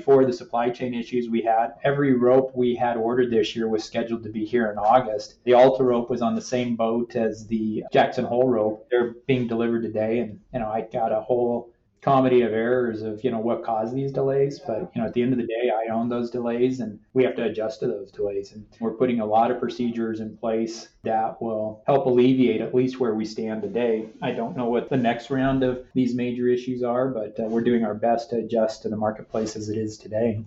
[0.00, 1.74] before the supply chain issues we had.
[1.84, 5.34] Every rope we had ordered this year was scheduled to be here in August.
[5.44, 8.86] The Alta rope was on the same boat as the Jackson Hole rope.
[8.90, 13.22] They're being delivered today, and you know I got a whole comedy of errors of
[13.22, 15.70] you know what caused these delays but you know at the end of the day
[15.86, 19.20] i own those delays and we have to adjust to those delays and we're putting
[19.20, 23.62] a lot of procedures in place that will help alleviate at least where we stand
[23.62, 24.08] today.
[24.22, 27.62] I don't know what the next round of these major issues are but uh, we're
[27.62, 30.42] doing our best to adjust to the marketplace as it is today.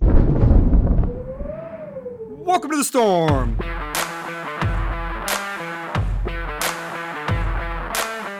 [2.29, 3.57] Welcome to the storm.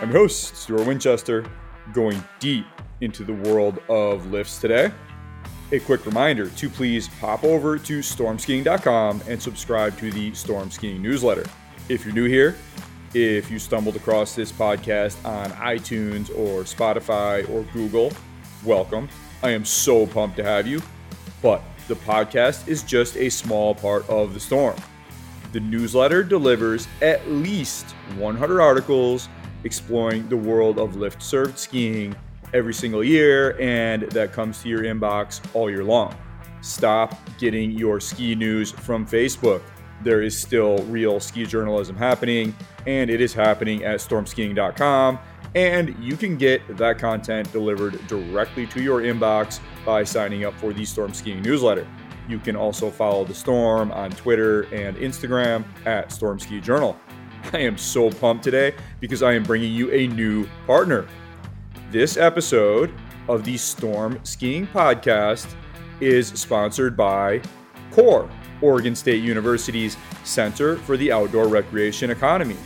[0.01, 1.45] I'm your host stuart winchester
[1.93, 2.65] going deep
[3.03, 4.91] into the world of lifts today.
[5.71, 11.01] A quick reminder to please pop over to stormskiing.com and subscribe to the Storm Skiing
[11.01, 11.45] newsletter.
[11.89, 12.55] If you're new here,
[13.13, 18.11] if you stumbled across this podcast on iTunes or Spotify or Google,
[18.63, 19.09] welcome.
[19.41, 20.81] I am so pumped to have you.
[21.41, 24.77] But the podcast is just a small part of the storm.
[25.51, 29.27] The newsletter delivers at least 100 articles
[29.63, 32.15] exploring the world of lift served skiing
[32.53, 36.15] every single year, and that comes to your inbox all year long.
[36.61, 39.61] Stop getting your ski news from Facebook.
[40.03, 42.55] There is still real ski journalism happening,
[42.87, 45.19] and it is happening at stormskiing.com.
[45.55, 50.73] And you can get that content delivered directly to your inbox by signing up for
[50.73, 51.87] the Storm Skiing newsletter.
[52.27, 56.97] You can also follow the Storm on Twitter and Instagram at Storm Ski Journal.
[57.53, 61.07] I am so pumped today because I am bringing you a new partner.
[61.93, 62.91] This episode
[63.29, 65.53] of the Storm Skiing Podcast
[66.01, 67.39] is sponsored by
[67.91, 68.27] CORE,
[68.61, 72.57] Oregon State University's Center for the Outdoor Recreation Economy,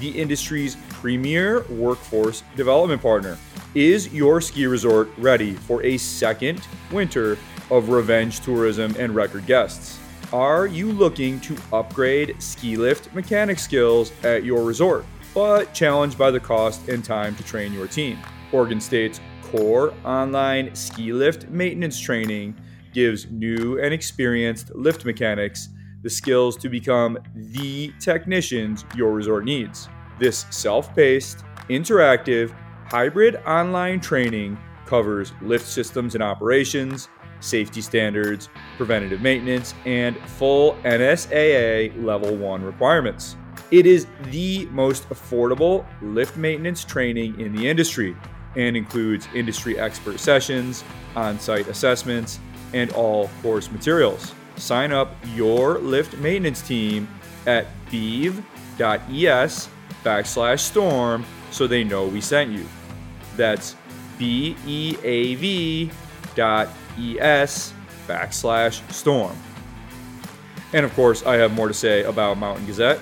[0.00, 3.36] the industry's premier workforce development partner.
[3.74, 7.36] Is your ski resort ready for a second winter
[7.70, 9.98] of revenge tourism and record guests?
[10.32, 16.30] Are you looking to upgrade ski lift mechanic skills at your resort, but challenged by
[16.30, 18.18] the cost and time to train your team?
[18.52, 22.54] Oregon State's core online ski lift maintenance training
[22.92, 25.68] gives new and experienced lift mechanics
[26.02, 29.88] the skills to become the technicians your resort needs.
[30.18, 32.54] This self paced, interactive,
[32.86, 37.08] hybrid online training covers lift systems and operations,
[37.40, 43.36] safety standards, preventative maintenance, and full NSAA Level 1 requirements.
[43.70, 48.16] It is the most affordable lift maintenance training in the industry
[48.56, 50.84] and includes industry expert sessions,
[51.16, 52.38] on site assessments,
[52.72, 54.34] and all course materials.
[54.56, 57.08] Sign up your lift maintenance team
[57.46, 59.68] at beav.es
[60.04, 62.66] backslash storm so they know we sent you.
[63.36, 63.76] That's
[64.18, 65.90] B E A V
[66.34, 67.72] dot es
[68.06, 69.36] backslash storm.
[70.72, 72.98] And of course, I have more to say about Mountain Gazette.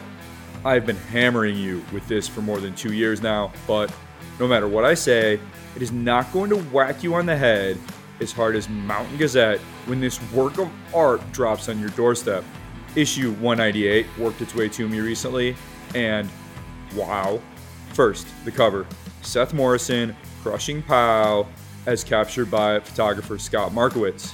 [0.64, 3.92] I've been hammering you with this for more than two years now, but
[4.40, 5.38] no matter what I say,
[5.76, 7.78] it is not going to whack you on the head
[8.20, 12.42] as hard as Mountain Gazette when this work of art drops on your doorstep.
[12.96, 15.54] Issue 198 worked its way to me recently,
[15.94, 16.28] and
[16.96, 17.38] wow.
[17.92, 18.86] First, the cover
[19.20, 21.46] Seth Morrison crushing POW
[21.86, 24.32] as captured by photographer Scott Markowitz.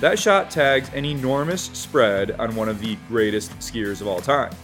[0.00, 4.54] That shot tags an enormous spread on one of the greatest skiers of all time.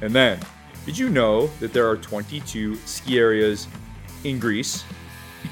[0.00, 0.38] And then,
[0.86, 3.66] did you know that there are 22 ski areas
[4.24, 4.84] in Greece.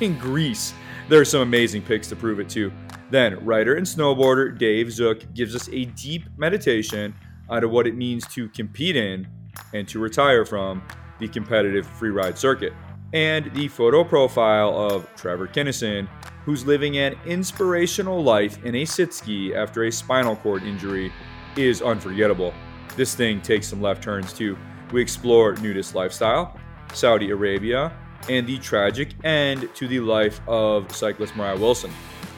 [0.01, 0.75] In Greece.
[1.09, 2.73] There are some amazing pics to prove it too.
[3.11, 7.15] Then, writer and snowboarder Dave Zook gives us a deep meditation
[7.49, 9.29] onto what it means to compete in
[9.75, 10.83] and to retire from
[11.19, 12.73] the competitive freeride circuit.
[13.13, 16.09] And the photo profile of Trevor Kennison,
[16.45, 21.13] who's living an inspirational life in a sit ski after a spinal cord injury,
[21.57, 22.55] is unforgettable.
[22.97, 24.57] This thing takes some left turns too.
[24.91, 26.59] We explore nudist lifestyle,
[26.95, 27.93] Saudi Arabia,
[28.29, 31.93] and the tragic end to the life of cyclist Moriah Wilson.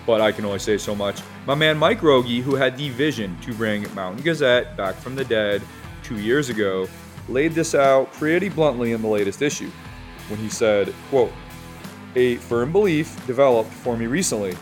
[0.06, 1.20] But I can only say so much.
[1.46, 5.24] My man Mike Rogge, who had the vision to bring Mountain Gazette back from the
[5.24, 5.62] dead
[6.02, 6.88] two years ago,
[7.28, 9.70] laid this out pretty bluntly in the latest issue
[10.28, 11.32] when he said, quote,
[12.16, 14.56] a firm belief developed for me recently.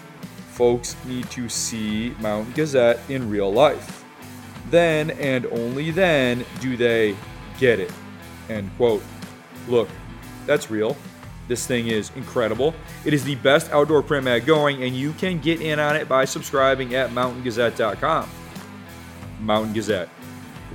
[0.50, 4.04] Folks need to see Mountain Gazette in real life.
[4.70, 7.16] Then and only then do they
[7.58, 7.92] get it.
[8.48, 9.02] End quote.
[9.68, 9.88] Look,
[10.46, 10.96] that's real.
[11.48, 12.74] This thing is incredible.
[13.04, 16.08] It is the best outdoor print mag going, and you can get in on it
[16.08, 18.28] by subscribing at mountaingazette.com.
[19.40, 20.08] Mountain Gazette.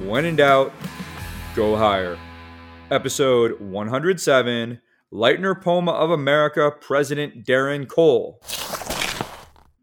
[0.04, 0.74] When in doubt,
[1.56, 2.18] go higher.
[2.92, 4.82] Episode 107
[5.12, 8.42] Leitner Poma of America President Daren Cole.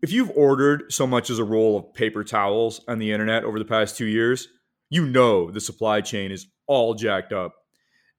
[0.03, 3.59] If you've ordered so much as a roll of paper towels on the internet over
[3.59, 4.49] the past two years,
[4.91, 7.55] you know the supply chain is all jacked up.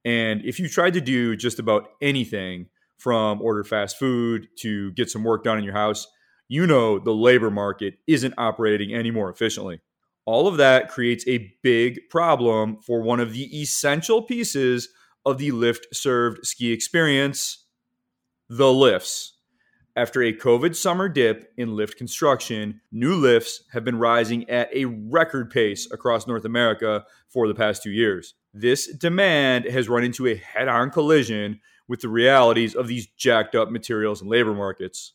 [0.06, 2.68] And if you tried to do just about anything
[2.98, 6.07] from order fast food to get some work done in your house,
[6.48, 9.81] you know the labor market isn't operating any more efficiently.
[10.25, 14.90] All of that creates a big problem for one of the essential pieces
[15.25, 17.66] of the lift served ski experience
[18.48, 19.34] the lifts.
[19.96, 24.86] After a COVID summer dip in lift construction, new lifts have been rising at a
[24.86, 28.36] record pace across North America for the past two years.
[28.57, 31.60] This demand has run into a head on collision
[31.90, 35.12] with the realities of these jacked up materials and labor markets.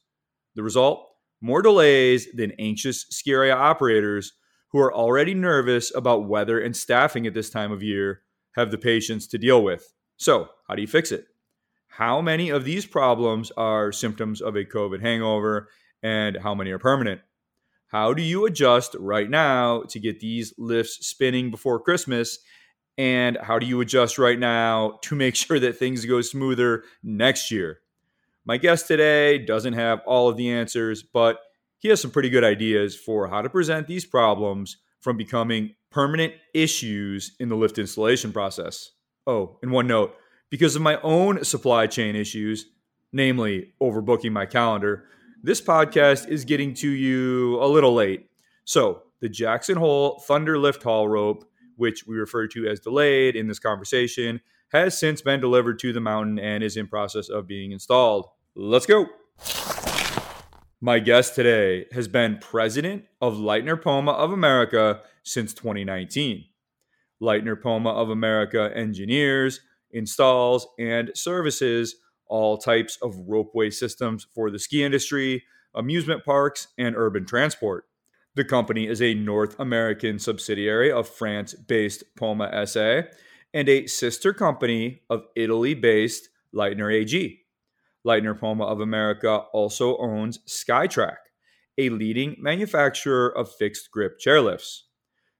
[0.56, 1.08] The result?
[1.40, 4.34] More delays than anxious area operators
[4.72, 8.20] who are already nervous about weather and staffing at this time of year
[8.56, 9.90] have the patience to deal with.
[10.18, 11.24] So, how do you fix it?
[11.88, 15.70] How many of these problems are symptoms of a COVID hangover
[16.02, 17.22] and how many are permanent?
[17.86, 22.38] How do you adjust right now to get these lifts spinning before Christmas?
[23.00, 27.50] And how do you adjust right now to make sure that things go smoother next
[27.50, 27.80] year?
[28.44, 31.38] My guest today doesn't have all of the answers, but
[31.78, 36.34] he has some pretty good ideas for how to present these problems from becoming permanent
[36.52, 38.90] issues in the lift installation process.
[39.26, 40.14] Oh, and one note
[40.50, 42.66] because of my own supply chain issues,
[43.14, 45.06] namely overbooking my calendar,
[45.42, 48.28] this podcast is getting to you a little late.
[48.66, 51.49] So, the Jackson Hole Thunder Lift Haul rope,
[51.80, 54.40] which we refer to as delayed in this conversation,
[54.72, 58.28] has since been delivered to the mountain and is in process of being installed.
[58.54, 59.06] Let's go.
[60.80, 66.44] My guest today has been president of Leitner Poma of America since 2019.
[67.20, 69.60] Leitner Poma of America engineers,
[69.90, 71.96] installs, and services
[72.26, 75.42] all types of ropeway systems for the ski industry,
[75.74, 77.84] amusement parks, and urban transport.
[78.36, 83.02] The company is a North American subsidiary of France based Poma SA
[83.52, 87.40] and a sister company of Italy based Leitner AG.
[88.06, 91.16] Leitner Poma of America also owns Skytrac,
[91.76, 94.82] a leading manufacturer of fixed grip chairlifts.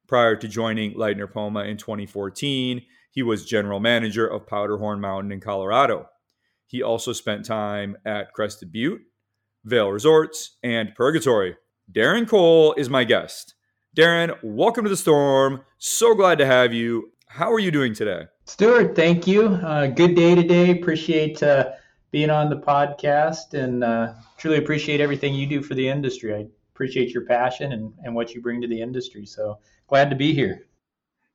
[0.09, 2.83] Prior to joining Leitner Poma in 2014,
[3.13, 6.07] he was general manager of Powderhorn Mountain in Colorado.
[6.67, 9.03] He also spent time at Crested Butte,
[9.65, 11.57] Vail Resorts, and Purgatory.
[11.93, 13.55] Daren Cole is my guest.
[13.97, 15.63] Daren, welcome to the storm.
[15.79, 17.11] So glad to have you.
[17.27, 18.27] How are you doing today?
[18.45, 19.47] Stuart, thank you.
[19.47, 20.71] Uh, good day today.
[20.71, 21.71] Appreciate uh,
[22.13, 26.33] being on the podcast and uh, truly appreciate everything you do for the industry.
[26.33, 29.27] I appreciate your passion and, and what you bring to the industry.
[29.27, 29.59] So
[29.89, 30.67] glad to be here.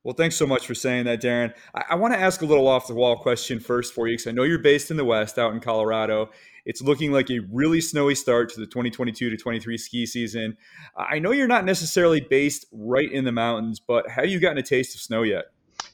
[0.05, 1.51] Well, thanks so much for saying that, Daren.
[1.73, 4.27] I, I want to ask a little off the wall question first for you because
[4.27, 6.29] I know you're based in the West out in Colorado.
[6.63, 10.57] It's looking like a really snowy start to the 2022 to 23 ski season.
[10.95, 14.63] I know you're not necessarily based right in the mountains, but have you gotten a
[14.63, 15.45] taste of snow yet?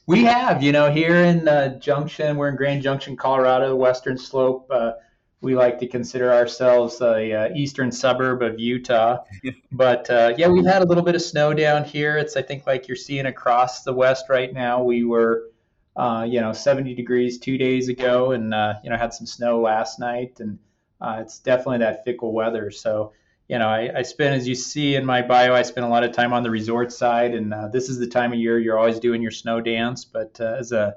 [0.06, 4.18] We have, you know, here in uh, Junction, we're in Grand Junction, Colorado, the Western
[4.18, 4.70] Slope.
[4.70, 4.92] Uh,
[5.42, 9.18] we like to consider ourselves a uh, eastern suburb of Utah.
[9.72, 12.16] but uh, yeah, we've had a little bit of snow down here.
[12.16, 14.82] It's I think like you're seeing across the west right now.
[14.82, 15.50] We were
[15.96, 19.60] uh, you know 70 degrees two days ago, and uh, you know had some snow
[19.60, 20.58] last night, and
[21.00, 22.70] uh, it's definitely that fickle weather.
[22.70, 23.12] So
[23.48, 26.04] you know I, I spend as you see in my bio, I spend a lot
[26.04, 28.78] of time on the resort side, and uh, this is the time of year you're
[28.78, 30.04] always doing your snow dance.
[30.04, 30.96] But as a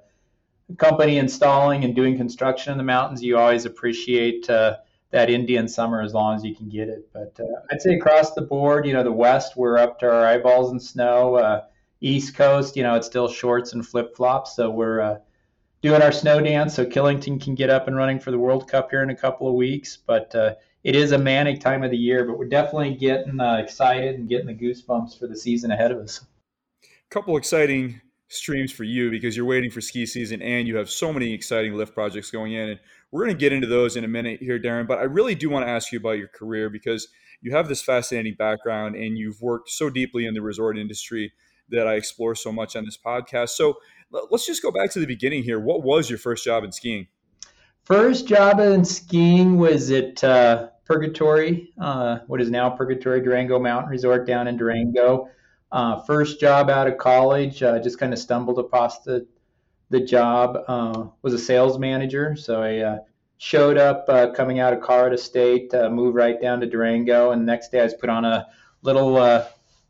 [0.78, 4.78] company installing and doing construction in the mountains, you always appreciate uh,
[5.12, 7.08] that Indian summer as long as you can get it.
[7.14, 10.26] But uh, I'd say across the board, you know, the West, we're up to our
[10.26, 11.36] eyeballs in snow.
[11.36, 11.62] Uh,
[12.02, 14.56] East Coast, you know, it's still shorts and flip flops.
[14.56, 15.18] So we're uh,
[15.82, 18.90] doing our snow dance so Killington can get up and running for the World Cup
[18.90, 19.98] here in a couple of weeks.
[19.98, 23.56] But uh, it is a manic time of the year, but we're definitely getting uh,
[23.56, 26.22] excited and getting the goosebumps for the season ahead of us.
[26.84, 30.90] A couple exciting streams for you because you're waiting for ski season and you have
[30.90, 32.70] so many exciting lift projects going in.
[32.70, 32.80] And
[33.12, 34.88] we're going to get into those in a minute here, Darren.
[34.88, 37.08] But I really do want to ask you about your career because
[37.42, 41.34] you have this fascinating background and you've worked so deeply in the resort industry
[41.70, 43.50] that I explore so much on this podcast.
[43.50, 43.76] So
[44.32, 45.60] let's just go back to the beginning here.
[45.60, 47.08] What was your first job in skiing?
[47.84, 53.92] First job in skiing was at uh, Purgatory, uh, what is now Purgatory Durango Mountain
[53.92, 55.30] Resort down in Durango.
[55.72, 59.26] Uh, first job out of college, uh, just kind of stumbled across the
[59.90, 60.58] the job.
[60.68, 62.98] Uh, was a sales manager, so I uh,
[63.38, 67.46] showed up uh, coming out of Colorado State, uh, moved right down to Durango, and
[67.46, 68.48] next day I was put on a
[68.82, 69.46] little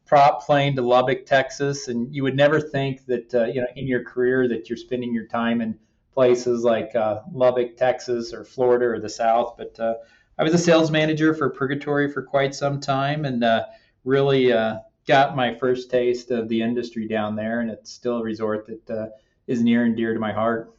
[0.05, 1.87] prop plane to Lubbock, Texas.
[1.87, 5.27] And you would never think that you know in your career that you're spending your
[5.27, 5.77] time in
[6.13, 6.93] places like
[7.31, 9.77] Lubbock, Texas, or Florida or the South, but
[10.37, 13.43] I was a sales manager for Purgatory for quite some time, and
[14.05, 17.61] really uh, got my first taste of the industry down there.
[17.61, 19.07] And it's still a resort that uh,
[19.47, 20.73] is near and dear to my heart.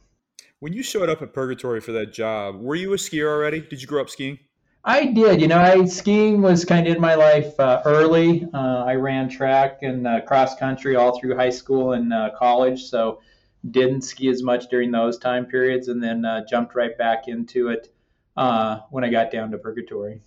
[0.59, 3.61] When you showed up at Purgatory for that job, were you a skier already?
[3.61, 4.39] Did you grow up skiing?
[4.83, 5.41] I did.
[5.41, 8.47] You know, I skiing was kind of in my life uh, early.
[8.53, 12.85] Uh, I ran track and uh, cross country all through high school and uh, college,
[12.85, 13.19] so
[13.69, 17.67] didn't ski as much during those time periods, and then uh, jumped right back into
[17.67, 17.93] it
[18.37, 20.21] uh, when I got down to Purgatory.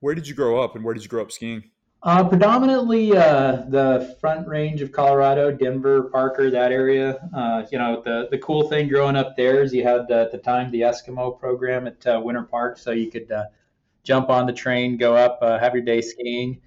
[0.00, 1.64] Where did you grow up, and where did you grow up skiing?
[2.02, 7.18] Predominantly the Front Range of Colorado, Denver, Parker, that area.
[7.70, 10.70] you know, the the cool thing growing up there is you had at the time
[10.70, 13.30] the Eskimo program at Winter Park, so you could
[14.08, 16.60] jump on the train, go up, uh, have your day skiing.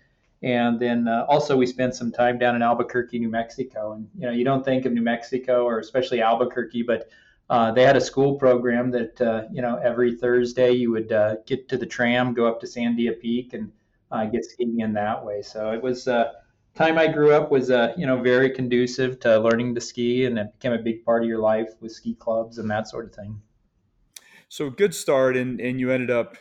[0.44, 3.94] And then uh, also we spent some time down in Albuquerque, New Mexico.
[3.94, 7.10] And you know, you don't think of New Mexico or especially Albuquerque, but
[7.50, 11.36] uh, they had a school program that uh, you know every Thursday you would uh,
[11.48, 13.72] get to the tram, go up to Sandia Peak, and
[14.12, 15.42] uh, get skiing in that way.
[15.42, 19.82] So it was time I grew up was you know very conducive to learning to
[19.82, 22.88] ski, and it became a big part of your life with ski clubs and that
[22.88, 23.42] sort of thing.
[24.50, 26.38] So good start, and and you ended up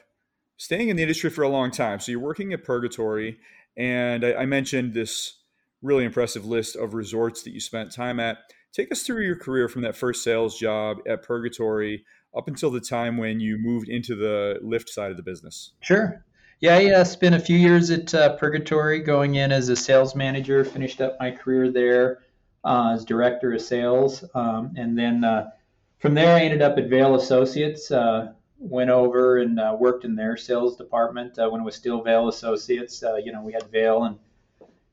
[0.56, 2.00] staying in the industry for a long time.
[2.00, 3.38] So you're working at Purgatory,
[3.76, 5.38] and I, I mentioned this
[5.82, 8.38] really impressive list of resorts that you spent time at.
[8.72, 12.04] Take us through your career from that first sales job at Purgatory
[12.36, 15.72] up until the time when you moved into the lift side of the business.
[15.80, 16.24] Sure.
[16.60, 20.14] Yeah, I uh, spent a few years at uh, Purgatory going in as a sales
[20.14, 22.18] manager, finished up my career there
[22.64, 24.22] uh, as director of sales.
[24.34, 25.52] Um, and then uh,
[26.00, 30.14] from there, I ended up at Vail Associates, uh, went over and uh, worked in
[30.14, 33.02] their sales department when it was still Vail Associates.
[33.24, 34.18] You know, we had Vail and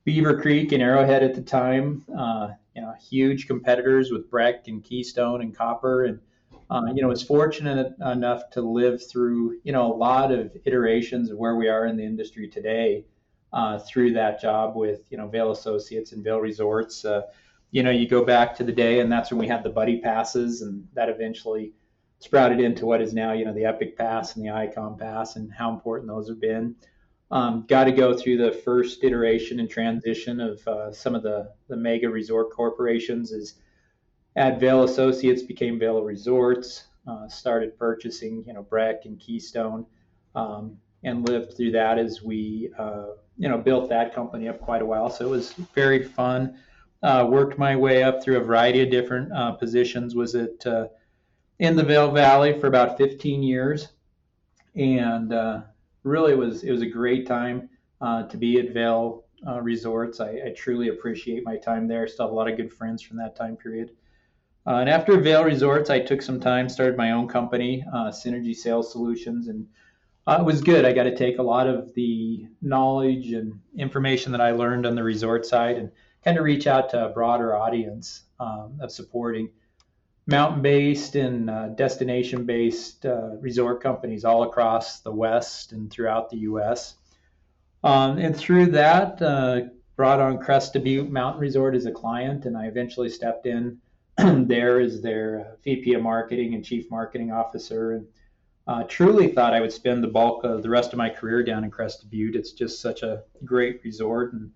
[0.06, 2.06] Beaver Creek and Arrowhead at the time.
[2.08, 6.06] You know, huge competitors with Breck and Keystone and Copper.
[6.06, 6.22] And
[6.70, 11.30] uh, you know, was fortunate enough to live through you know a lot of iterations
[11.30, 13.06] of where we are in the industry today.
[13.54, 17.06] Uh, through that job with you know Vail Associates and Vail Resorts,
[17.72, 20.00] you know, you go back to the day, and that's when we had the buddy
[20.00, 21.74] passes, and that eventually
[22.20, 25.52] sprouted into what is now, you know, the Epic Pass and the Icon Pass and
[25.52, 26.76] how important those have been.
[27.30, 31.52] Um, got to go through the first iteration and transition of uh, some of the,
[31.68, 33.56] the mega resort corporations as
[34.38, 39.84] at Vail Associates became Vail Resorts, uh, started purchasing, you know, Breck and Keystone,
[40.36, 44.84] um, and lived through that as we, uh, you know, built that company up quite
[44.84, 45.10] a while.
[45.10, 46.56] So it was very fun.
[47.02, 50.14] Uh, worked my way up through a variety of different uh, positions.
[50.14, 50.88] Was at uh,
[51.58, 53.90] in the Vail Valley for about 15 years,
[54.76, 55.62] and uh,
[56.04, 57.70] really was it was a great time
[58.02, 59.26] to be at Vail
[59.62, 60.20] Resorts.
[60.20, 62.08] I, I, truly appreciate my time there.
[62.08, 63.92] Still have a lot of good friends from that time period.
[64.68, 68.54] Uh, and after Vail Resorts, I took some time, started my own company, uh, Synergy
[68.54, 69.66] Sales Solutions, and
[70.28, 70.84] uh, it was good.
[70.84, 74.96] I got to take a lot of the knowledge and information that I learned on
[74.96, 75.90] the resort side and
[76.26, 79.50] kind of reach out to a broader audience um, of supporting
[80.26, 86.30] mountain based and uh, destination based uh, resort companies all across the West and throughout
[86.30, 86.96] the U.S.
[87.86, 89.62] Um, and through that, uh,
[89.96, 93.80] brought on Crested Butte Mountain Resort as a client, and I eventually stepped in
[94.48, 97.94] there as their VP of Marketing and Chief Marketing Officer.
[97.94, 98.08] And
[98.68, 101.64] uh, truly thought I would spend the bulk of the rest of my career down
[101.64, 102.36] in Crested Butte.
[102.36, 104.52] It's just such a great resort and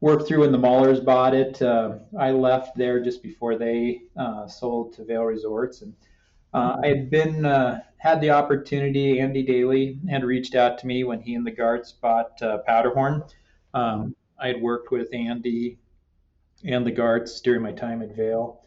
[0.00, 1.60] worked through when the Muellers bought it.
[1.60, 5.94] Uh, I left there just before they uh, sold to Vail Resorts, and
[6.52, 9.18] uh, I had been uh, had the opportunity.
[9.18, 13.24] Andy Daly had reached out to me when he and the Garts bought uh, Powderhorn.
[13.72, 15.78] Um, I had worked with Andy
[16.64, 18.60] and the Garts during my time at Vail.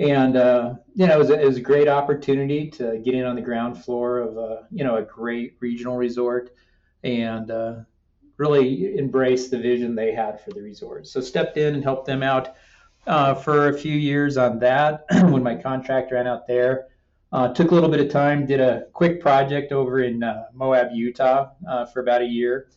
[0.00, 3.24] And uh, you know, it was, a, it was a great opportunity to get in
[3.24, 6.52] on the ground floor of a you know a great regional resort,
[7.04, 7.52] and
[8.40, 11.06] really embrace the vision they had for the resort.
[11.06, 12.54] So stepped in and helped them out
[13.06, 16.86] uh, for a few years on that when my contract ran out there.
[17.32, 20.88] Uh, took a little bit of time, did a quick project over in uh, Moab,
[20.92, 22.68] Utah uh, for about a year.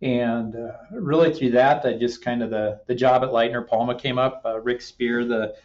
[0.00, 3.98] And uh, really through that, I just kind of the, the job at Leitner Poma
[3.98, 4.42] came up.
[4.46, 5.56] Uh, Rick Spear, the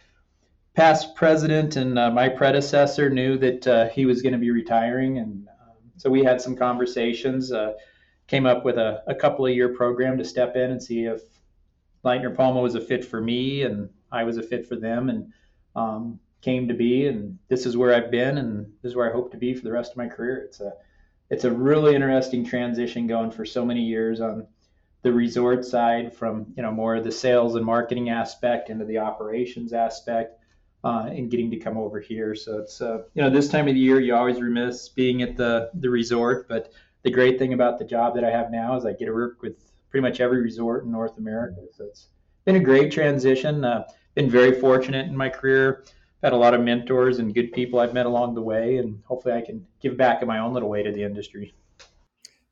[0.74, 5.18] past president and my predecessor, knew that he was going to be retiring.
[5.18, 7.52] And um, so we had some conversations
[8.26, 11.20] came up with a, a couple of year program to step in and see if
[12.04, 15.32] Leitner Poma was a fit for me and I was a fit for them and
[15.76, 19.12] um, came to be and this is where I've been and this is where I
[19.12, 20.44] hope to be for the rest of my career.
[20.46, 20.72] It's a
[21.30, 24.46] it's a really interesting transition going for so many years on
[25.02, 28.98] the resort side from you know more of the sales and marketing aspect into the
[28.98, 30.38] operations aspect
[30.84, 32.34] uh, and getting to come over here.
[32.34, 35.36] So it's uh, you know this time of the year you always remiss being at
[35.36, 36.72] the the resort, but
[37.02, 39.42] the great thing about the job that I have now is I get to work
[39.42, 39.56] with
[39.90, 41.60] pretty much every resort in North America.
[41.76, 42.08] So it's
[42.44, 43.64] been a great transition.
[43.64, 45.84] Uh, been very fortunate in my career.
[46.22, 49.34] Had a lot of mentors and good people I've met along the way, and hopefully
[49.34, 51.54] I can give back in my own little way to the industry.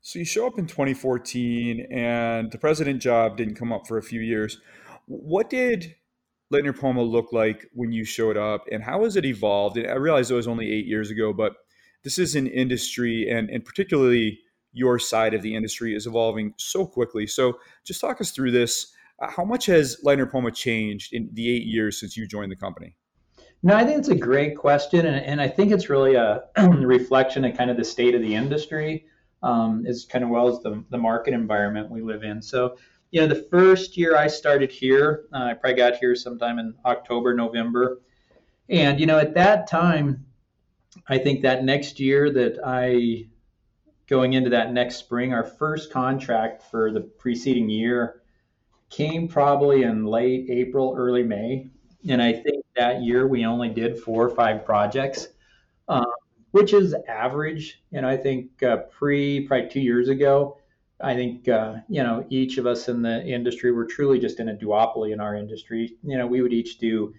[0.01, 4.03] So you show up in 2014, and the president job didn't come up for a
[4.03, 4.59] few years.
[5.05, 5.95] What did
[6.53, 9.77] Leitner Poma look like when you showed up, and how has it evolved?
[9.77, 11.53] And I realize it was only eight years ago, but
[12.03, 14.39] this is an industry, and, and particularly
[14.71, 17.27] your side of the industry is evolving so quickly.
[17.27, 18.93] So just talk us through this.
[19.21, 22.55] Uh, how much has Leitner Poma changed in the eight years since you joined the
[22.55, 22.95] company?
[23.61, 27.45] No, I think it's a great question, and, and I think it's really a reflection
[27.45, 29.05] of kind of the state of the industry,
[29.41, 32.41] um, as kind of well as the, the market environment we live in.
[32.41, 32.75] So,
[33.13, 36.73] you know, the first year I started here, uh, I probably got here sometime in
[36.83, 38.01] October, November,
[38.69, 40.25] and you know, at that time,
[41.07, 43.27] I think that next year that I
[44.07, 48.23] going into that next spring, our first contract for the preceding year
[48.89, 51.69] came probably in late April, early May.
[52.09, 55.27] And I think that year we only did four or five projects,
[55.87, 56.03] um,
[56.49, 57.79] which is average.
[57.91, 60.57] And I think uh, pre, probably two years ago,
[61.03, 64.49] I think, uh, you know, each of us in the industry were truly just in
[64.49, 65.97] a duopoly in our industry.
[66.03, 67.13] You know, we would each do,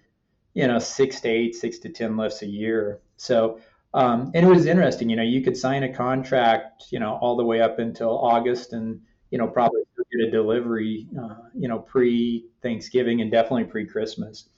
[0.53, 2.99] you know, six to eight, six to 10 lifts a year.
[3.17, 3.59] So
[3.95, 7.37] um, and it was interesting, you know, you could sign a contract, you know, all
[7.37, 8.99] the way up until August and,
[9.31, 14.49] you know, probably get a delivery, uh, you know, pre Thanksgiving and definitely pre Christmas.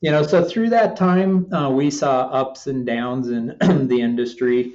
[0.00, 3.56] You know, so through that time, uh, we saw ups and downs in
[3.88, 4.74] the industry.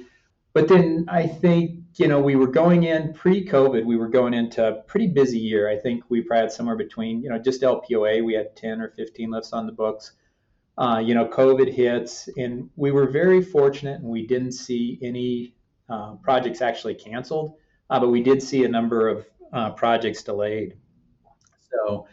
[0.54, 4.34] But then I think, you know, we were going in pre COVID, we were going
[4.34, 5.68] into a pretty busy year.
[5.68, 8.90] I think we probably had somewhere between, you know, just LPOA, we had 10 or
[8.90, 10.12] 15 lifts on the books
[10.78, 15.54] uh, you know, COVID hits, and we were very fortunate, and we didn't see any
[15.88, 17.54] uh, projects actually canceled,
[17.90, 20.76] uh, but we did see a number of uh, projects delayed.
[21.70, 22.06] So,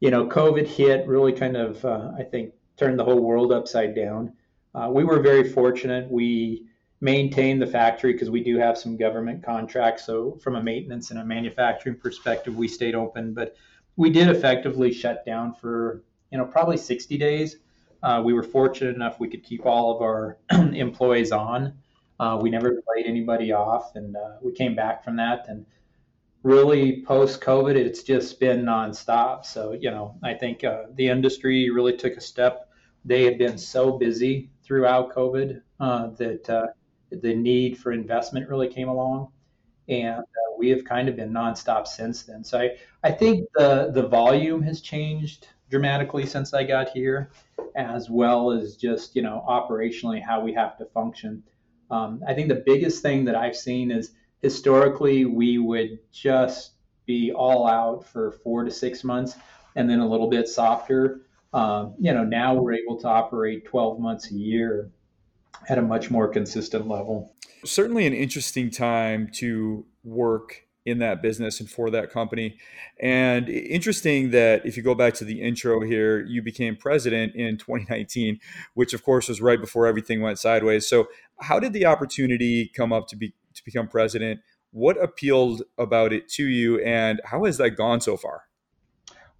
[0.00, 3.94] you know, COVID hit, really kind of, uh, I think, turned the whole world upside
[3.94, 4.32] down.
[4.74, 6.10] Uh, we were very fortunate.
[6.10, 6.65] We
[7.00, 10.04] maintained the factory because we do have some government contracts.
[10.04, 13.56] So, from a maintenance and a manufacturing perspective, we stayed open, but
[13.96, 17.56] we did effectively shut down for, you know, probably 60 days.
[18.02, 21.74] Uh, we were fortunate enough we could keep all of our employees on.
[22.18, 25.46] Uh, we never laid anybody off, and uh, we came back from that.
[25.48, 25.66] And
[26.42, 29.44] really, post COVID, it's just been nonstop.
[29.44, 32.70] So, you know, I think uh, the industry really took a step.
[33.04, 36.66] They had been so busy throughout COVID uh, that uh,
[37.22, 39.28] the need for investment really came along.
[39.88, 40.22] And
[40.58, 42.42] we have kind of been nonstop since then.
[42.42, 47.30] So I, I think the, the volume has changed dramatically since I got here,
[47.76, 51.42] as well as just you know operationally how we have to function.
[51.90, 56.72] Um, I think the biggest thing that I've seen is historically we would just
[57.06, 59.36] be all out for four to six months
[59.76, 61.20] and then a little bit softer.
[61.52, 64.90] Um, you know, now we're able to operate 12 months a year
[65.68, 67.34] at a much more consistent level.
[67.64, 72.56] Certainly an interesting time to work in that business and for that company.
[73.00, 77.58] And interesting that if you go back to the intro here, you became president in
[77.58, 78.38] 2019,
[78.74, 80.86] which of course was right before everything went sideways.
[80.86, 81.08] So,
[81.40, 84.40] how did the opportunity come up to be to become president?
[84.70, 88.42] What appealed about it to you, and how has that gone so far?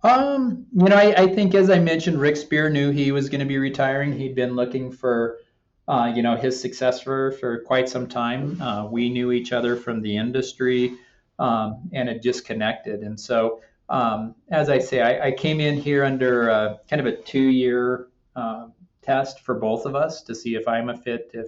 [0.03, 3.41] Um, you know, I, I think as I mentioned, Rick Spear knew he was going
[3.41, 4.13] to be retiring.
[4.13, 5.39] He'd been looking for,
[5.89, 8.61] uh, you know, his successor for quite some time.
[8.61, 10.95] Uh, we knew each other from the industry
[11.39, 13.01] um, and it disconnected.
[13.01, 17.07] And so, um, as I say, I, I, came in here under uh, kind of
[17.07, 18.67] a two-year uh,
[19.03, 21.47] test for both of us to see if I'm a fit, if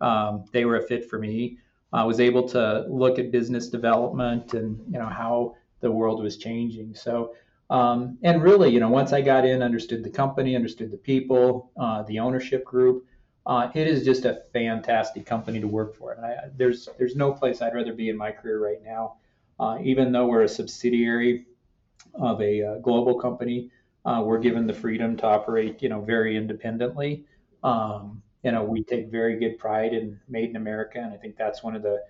[0.00, 1.58] um, they were a fit for me.
[1.92, 6.36] I was able to look at business development and you know how the world was
[6.36, 6.94] changing.
[6.94, 7.34] So.
[7.70, 11.70] Um, and really, you know, once I got in, understood the company, understood the people,
[11.78, 13.04] uh, the ownership group,
[13.48, 16.12] uh, it is just a fantastic company to work for.
[16.12, 19.16] And I, there's there's no place I'd rather be in my career right now.
[19.58, 21.46] Uh, even though we're a subsidiary
[22.14, 23.70] of a uh, global company,
[24.04, 27.24] uh, we're given the freedom to operate, you know, very independently.
[27.64, 31.36] Um, you know, we take very good pride in Made in America, and I think
[31.36, 32.04] that's one of the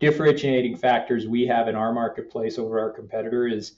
[0.00, 3.72] differentiating factors we have in our marketplace over our competitor is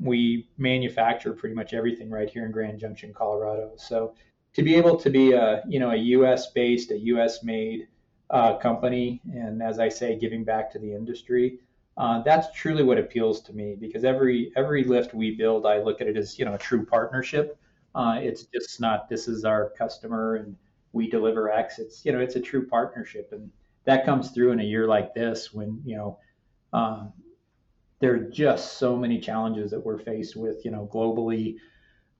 [0.00, 3.72] we manufacture pretty much everything right here in Grand Junction, Colorado.
[3.76, 4.14] So
[4.54, 6.50] to be able to be a you know a U.S.
[6.52, 7.42] based, a U.S.
[7.42, 7.88] made
[8.30, 11.58] uh, company, and as I say, giving back to the industry,
[11.96, 13.76] uh, that's truly what appeals to me.
[13.78, 16.84] Because every every lift we build, I look at it as you know a true
[16.84, 17.58] partnership.
[17.94, 20.56] Uh, it's just not this is our customer and
[20.92, 21.78] we deliver X.
[21.78, 23.50] It's you know it's a true partnership, and
[23.84, 26.18] that comes through in a year like this when you know
[26.72, 27.12] um,
[28.00, 31.56] there are just so many challenges that we're faced with, you know, globally,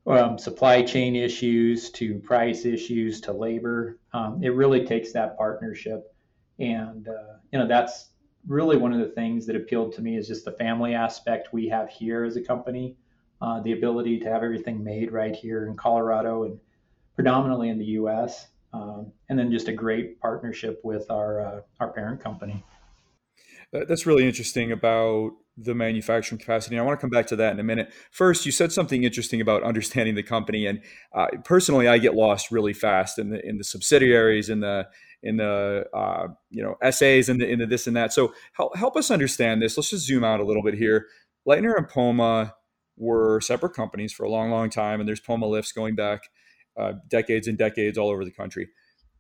[0.07, 3.99] um, supply chain issues to price issues to labor.
[4.13, 6.15] Um, it really takes that partnership,
[6.59, 8.09] and uh, you know that's
[8.47, 11.69] really one of the things that appealed to me is just the family aspect we
[11.69, 12.97] have here as a company,
[13.43, 16.59] uh, the ability to have everything made right here in Colorado and
[17.15, 18.49] predominantly in the U.S.
[18.73, 22.65] Um, and then just a great partnership with our uh, our parent company.
[23.73, 26.75] That's really interesting about the manufacturing capacity.
[26.75, 27.93] And I want to come back to that in a minute.
[28.11, 30.81] First, you said something interesting about understanding the company, and
[31.15, 34.89] uh, personally, I get lost really fast in the in the subsidiaries, in the
[35.23, 38.13] in the uh, you know essays, and the in the this and that.
[38.13, 39.77] So help help us understand this.
[39.77, 41.07] Let's just zoom out a little bit here.
[41.47, 42.55] Leitner and Poma
[42.97, 46.23] were separate companies for a long, long time, and there's Poma lifts going back
[46.79, 48.69] uh, decades and decades all over the country.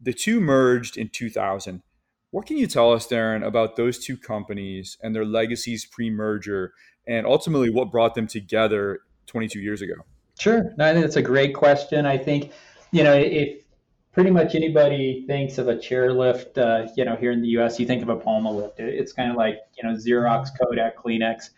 [0.00, 1.82] The two merged in 2000
[2.30, 6.72] what can you tell us, Daren, about those two companies and their legacies pre merger
[7.06, 9.94] and ultimately what brought them together 22 years ago?
[10.38, 10.72] Sure.
[10.76, 12.06] No, I think that's a great question.
[12.06, 12.52] I think,
[12.92, 13.64] you know, if
[14.12, 17.86] pretty much anybody thinks of a chairlift, uh, you know, here in the US, you
[17.86, 18.78] think of a Poma lift.
[18.78, 21.50] It's kind of like, you know, Xerox, Kodak, Kleenex.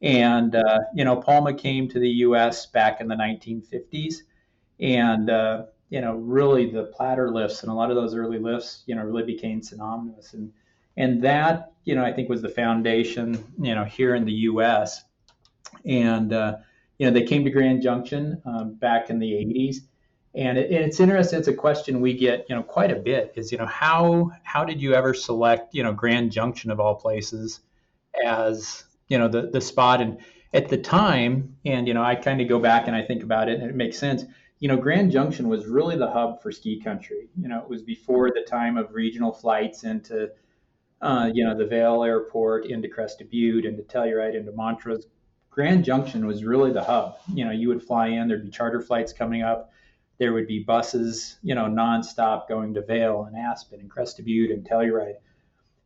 [0.00, 4.16] And, uh, you know, Poma came to the US back in the 1950s.
[4.80, 8.82] And, uh, you know, really the platter lifts and a lot of those early lifts,
[8.86, 10.34] you know, really became synonymous.
[10.34, 10.52] And
[10.96, 15.04] and that, you know, I think was the foundation, you know, here in the U.S.
[15.84, 16.56] And uh,
[16.98, 19.76] you know, they came to Grand Junction um, back in the '80s,
[20.34, 21.38] and, it, and it's interesting.
[21.38, 23.32] It's a question we get, you know, quite a bit.
[23.36, 26.96] Is you know, how how did you ever select, you know, Grand Junction of all
[26.96, 27.60] places
[28.24, 30.00] as you know the the spot?
[30.00, 30.18] And
[30.54, 33.48] at the time, and you know, I kind of go back and I think about
[33.48, 34.24] it, and it makes sense
[34.64, 37.28] you know, Grand Junction was really the hub for ski country.
[37.38, 40.30] You know, it was before the time of regional flights into,
[41.02, 45.06] uh, you know, the Vail Airport, into Crested Butte, into Telluride, into Montrose.
[45.50, 47.18] Grand Junction was really the hub.
[47.34, 49.70] You know, you would fly in, there'd be charter flights coming up.
[50.16, 54.50] There would be buses, you know, nonstop going to Vail and Aspen and Crested Butte
[54.50, 55.16] and Telluride.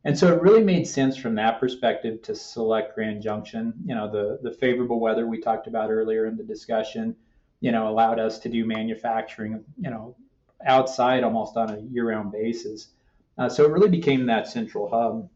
[0.05, 3.75] And so it really made sense from that perspective to select Grand Junction.
[3.85, 7.17] You know, the the favorable weather we talked about earlier in the discussion
[7.61, 10.17] you know, allowed us to do manufacturing, you know,
[10.65, 12.89] outside almost on a year-round basis.
[13.37, 15.29] Uh, so it really became that central hub.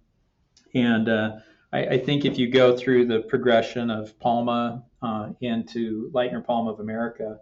[0.75, 1.37] And uh,
[1.73, 6.73] I, I, think if you go through the progression of Poma uh, into Leitner Poma
[6.73, 7.39] of America,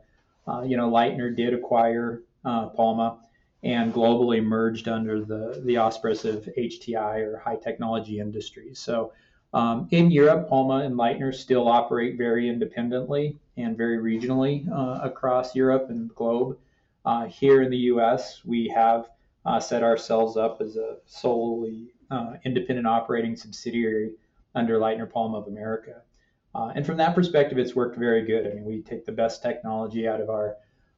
[0.47, 3.19] uh, you know, Leitner did acquire uh, Poma
[3.63, 8.79] and globally merged under the, the auspice of HTI or high technology industries.
[8.79, 9.13] So
[9.53, 15.55] um, in Europe, Poma and Leitner still operate very independently and very regionally uh, across
[15.55, 16.59] Europe and the globe.
[17.05, 19.09] Uh, here in the U.S., we have
[19.45, 24.13] uh, set ourselves up as a solely uh, independent operating subsidiary
[24.55, 26.03] under Leitner Poma of America.
[26.55, 28.47] Uh, and from that perspective, it's worked very good.
[28.47, 30.57] I mean, we take the best technology out of our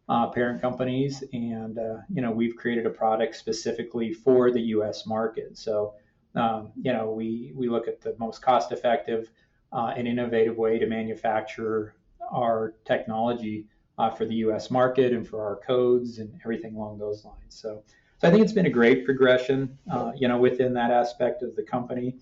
[0.08, 1.78] uh, parent companies, and
[2.12, 5.06] you know, we've created a product specifically for the U.S.
[5.06, 5.56] market.
[5.56, 5.94] So
[6.34, 9.30] um, you know, we, we look at the most cost effective
[9.72, 11.94] uh, and innovative way to manufacture
[12.32, 13.66] our technology
[13.98, 17.36] uh, for the US market and for our codes and everything along those lines.
[17.48, 17.82] So,
[18.18, 21.54] so I think it's been a great progression, uh, you know, within that aspect of
[21.56, 22.16] the company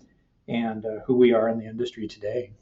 [0.48, 2.52] and uh, who we are in the industry today.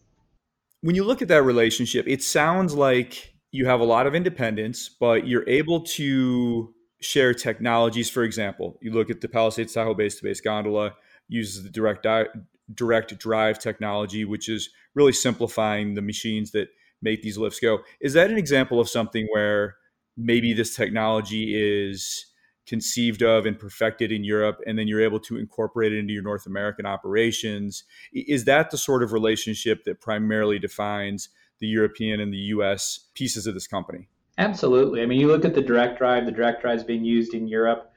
[0.82, 4.88] When you look at that relationship, it sounds like you have a lot of independence,
[4.88, 8.10] but you're able to share technologies.
[8.10, 10.94] For example, you look at the Palisades Tahoe base to base gondola
[11.28, 12.26] uses the direct di-
[12.74, 16.68] direct drive technology, which is really simplifying the machines that
[17.02, 17.80] make these lifts go.
[18.00, 19.76] Is that an example of something where
[20.16, 22.26] maybe this technology is
[22.66, 26.22] conceived of and perfected in Europe, and then you're able to incorporate it into your
[26.22, 27.84] North American operations?
[28.12, 31.30] Is that the sort of relationship that primarily defines
[31.60, 34.08] the European and the US pieces of this company?
[34.36, 35.02] Absolutely.
[35.02, 37.48] I mean, you look at the direct drive, the direct drive is being used in
[37.48, 37.92] Europe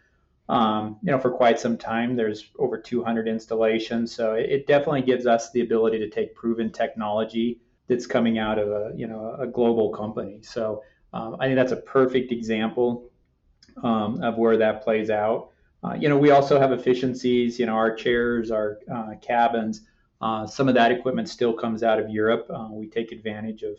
[0.52, 2.18] um, you know, for quite some time.
[2.18, 7.62] There's over 200 installations, so it definitely gives us the ability to take proven technology
[7.92, 10.40] that's coming out of a you know a global company.
[10.42, 13.10] So um, I think that's a perfect example
[13.84, 15.50] um, of where that plays out.
[15.84, 17.60] Uh, you know, we also have efficiencies.
[17.60, 19.82] You know, our chairs, our uh, cabins.
[20.22, 22.48] Uh, some of that equipment still comes out of Europe.
[22.50, 23.76] Uh, we take advantage of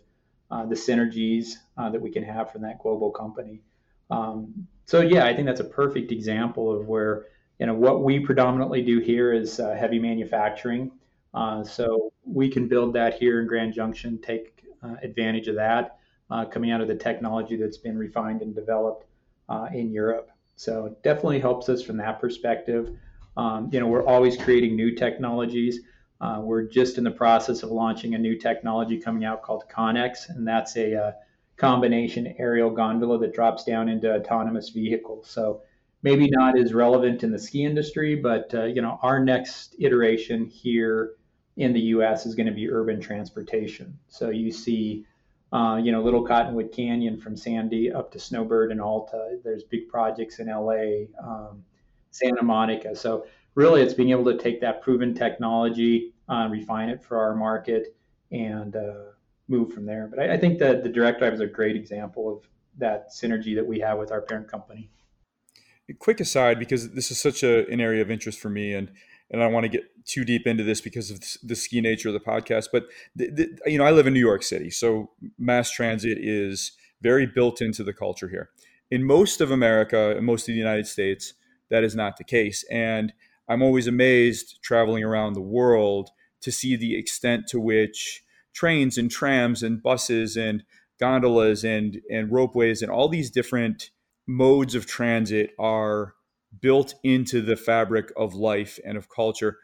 [0.51, 3.63] uh, the synergies uh, that we can have from that global company.
[4.11, 8.21] Um, so yeah, I think that's a perfect example of where you know what we
[8.21, 10.91] predominantly do here is heavy manufacturing.
[11.35, 15.99] Uh, so we can build that here in Grand Junction, take uh, advantage of that
[16.31, 19.07] uh, coming out of the technology that's been refined and developed
[19.49, 20.31] uh, in Europe.
[20.57, 22.97] So it definitely helps us from that perspective.
[23.37, 25.81] Um, you know, we're always creating new technologies.
[26.21, 30.29] Uh, we're just in the process of launching a new technology coming out called Connex,
[30.29, 31.15] and that's a, a
[31.57, 35.29] combination aerial gondola that drops down into autonomous vehicles.
[35.29, 35.63] So
[36.03, 41.15] maybe not as relevant in the ski industry, but you know our next iteration here
[41.57, 42.27] in the U.S.
[42.27, 43.99] is going to be urban transportation.
[44.09, 45.05] So you see,
[45.53, 49.39] uh, you know, Little Cottonwood Canyon from Sandy up to Snowbird and Alta.
[49.45, 51.63] There's big projects in L.A., um,
[52.11, 52.95] Santa Monica.
[52.97, 57.35] So really, it's being able to take that proven technology, uh, refine it for our
[57.35, 57.95] market,
[58.31, 59.13] and uh,
[59.49, 60.09] move from there.
[60.09, 63.55] But I, I think that the direct drive is a great example of that synergy
[63.55, 64.91] that we have with our parent company.
[65.99, 68.91] quick aside, because this is such a, an area of interest for me, and
[69.33, 72.09] and I don't want to get too deep into this because of the ski nature
[72.09, 72.69] of the podcast.
[72.73, 72.85] But
[73.17, 77.27] the, the, you know, I live in New York City, so mass transit is very
[77.27, 78.51] built into the culture here.
[78.91, 81.35] In most of America and most of the United States,
[81.71, 83.13] that is not the case, and
[83.49, 86.11] I'm always amazed traveling around the world
[86.43, 90.63] to see the extent to which trains and trams and buses and
[91.01, 93.91] gondolas and and ropeways and all these different
[94.27, 96.15] modes of transit are
[96.61, 99.59] built into the fabric of life and of culture.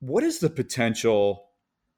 [0.00, 1.48] What is the potential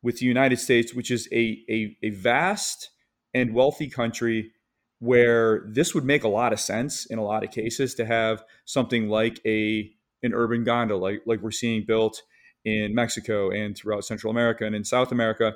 [0.03, 2.91] with the United States, which is a, a, a vast
[3.35, 4.53] and wealthy country,
[4.99, 8.43] where this would make a lot of sense in a lot of cases to have
[8.65, 9.91] something like a
[10.23, 12.23] an urban gondola, like, like we're seeing built
[12.65, 15.55] in Mexico and throughout Central America and in South America.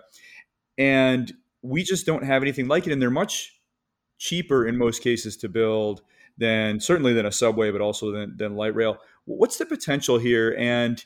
[0.79, 2.93] And we just don't have anything like it.
[2.93, 3.61] And they're much
[4.19, 6.01] cheaper in most cases to build
[6.39, 8.99] than certainly than a subway, but also than, than light rail.
[9.25, 10.55] What's the potential here?
[10.59, 11.05] And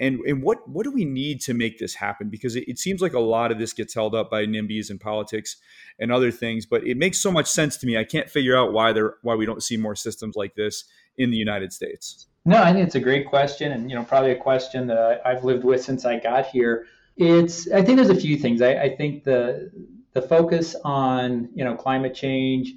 [0.00, 2.28] and and what what do we need to make this happen?
[2.28, 5.00] Because it, it, seems like a lot of this gets held up by NIMBYs and
[5.00, 5.56] politics
[5.98, 7.96] and other things, but it makes so much sense to me.
[7.96, 10.84] I can't figure out why there why we don't see more systems like this
[11.16, 12.26] in the United States.
[12.44, 15.44] No, I think it's a great question, and you know, probably a question that I've
[15.44, 16.86] lived with since I got here.
[17.16, 18.62] It's I think there's a few things.
[18.62, 19.70] I, I think the
[20.12, 22.74] the focus on you know climate change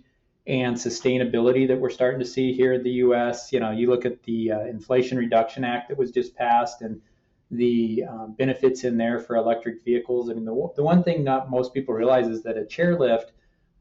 [0.47, 3.51] and sustainability that we're starting to see here in the U.S.
[3.51, 7.01] You know, you look at the uh, Inflation Reduction Act that was just passed and
[7.51, 10.29] the um, benefits in there for electric vehicles.
[10.29, 13.31] I mean, the, the one thing not most people realize is that a chairlift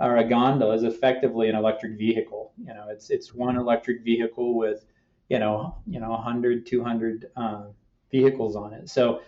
[0.01, 2.53] or a gondola is effectively an electric vehicle.
[2.59, 4.85] You know, it's it's one electric vehicle with
[5.29, 7.62] you know you know 100 200 uh,
[8.11, 8.88] vehicles on it.
[8.90, 9.23] So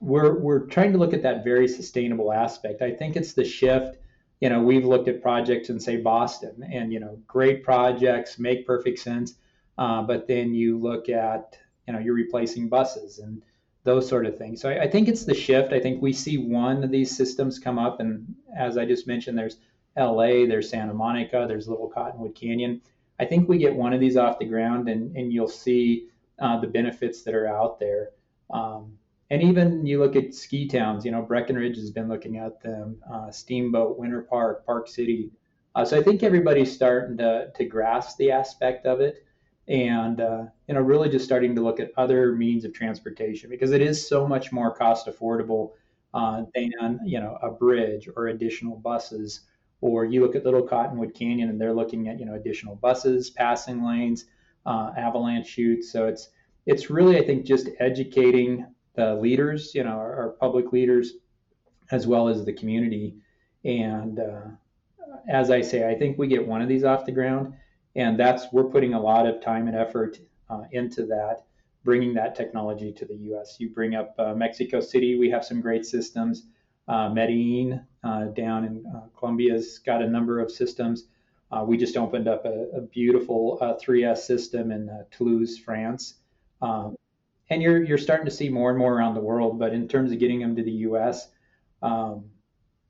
[0.00, 2.82] we're we're trying to look at that very sustainable aspect.
[2.82, 3.96] I think it's the shift
[4.40, 8.66] you know, we've looked at projects in say Boston, and you know, great projects make
[8.66, 9.34] perfect sense,
[9.78, 13.42] uh, but then you look at you know you're replacing buses and
[13.84, 14.60] those sort of things.
[14.60, 15.72] So I, I, think it's the shift.
[15.72, 19.38] I think we see one of these systems come up, and as I just mentioned,
[19.38, 19.56] there's
[19.96, 22.80] L.A., there's Santa Monica, there's Little Cottonwood Canyon.
[23.18, 26.58] I think we get one of these off the ground, and and you'll see uh,
[26.58, 28.10] the benefits that are out there.
[28.50, 28.98] Um,
[29.30, 33.00] and even you look at ski towns, you know, Breckenridge has been looking at them,
[33.10, 35.30] uh, Steamboat, Winter Park, Park City.
[35.74, 39.24] Uh, so I think everybody's starting to, to grasp the aspect of it
[39.68, 43.70] and, uh, you know, really just starting to look at other means of transportation because
[43.70, 45.72] it is so much more cost affordable
[46.12, 49.42] uh, than, you know, a bridge or additional buses.
[49.80, 53.30] Or you look at Little Cottonwood Canyon and they're looking at, you know, additional buses,
[53.30, 54.24] passing lanes,
[54.66, 55.92] uh, avalanche chutes.
[55.92, 56.30] So it's,
[56.66, 61.14] it's really, I think, just educating the leaders, you know, our, our public leaders,
[61.90, 63.16] as well as the community.
[63.64, 64.42] And uh,
[65.28, 67.54] as I say, I think we get one of these off the ground,
[67.96, 71.44] and that's we're putting a lot of time and effort uh, into that,
[71.84, 73.56] bringing that technology to the U.S.
[73.58, 76.46] You bring up uh, Mexico City, we have some great systems.
[76.88, 81.04] Uh, Medellin uh, down in uh, Colombia's got a number of systems.
[81.66, 86.14] we just opened up a, a beautiful 3S system in Toulouse, France.
[86.62, 86.96] Um,
[87.50, 89.58] and you're you're starting to see more and more around the world.
[89.58, 91.28] But in terms of getting them to the U.S.,
[91.82, 92.24] um,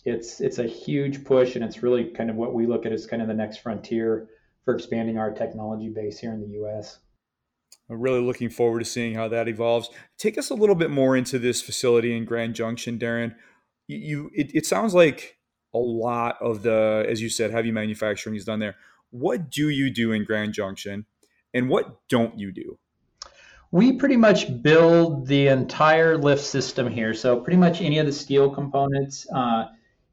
[0.04, 3.06] it's it's a huge push, and it's really kind of what we look at as
[3.06, 4.28] kind of the next frontier
[4.64, 6.98] for expanding our technology base here in the U.S.
[7.88, 9.90] I'm really looking forward to seeing how that evolves.
[10.16, 13.34] Take us a little bit more into this facility in Grand Junction, Daren.
[13.88, 15.38] You, it, it sounds like
[15.74, 18.76] a lot of the, as you said, heavy manufacturing is done there.
[19.10, 21.06] What do you do in Grand Junction,
[21.52, 22.78] and what don't you do?
[23.72, 27.14] We pretty much build the entire lift system here.
[27.14, 29.66] So pretty much any of the steel components, uh,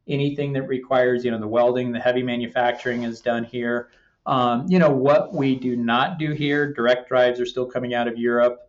[0.07, 3.89] anything that requires, you know, the welding, the heavy manufacturing is done here.
[4.27, 8.07] Um, you know, what we do not do here, direct drives are still coming out
[8.07, 8.59] of Europe.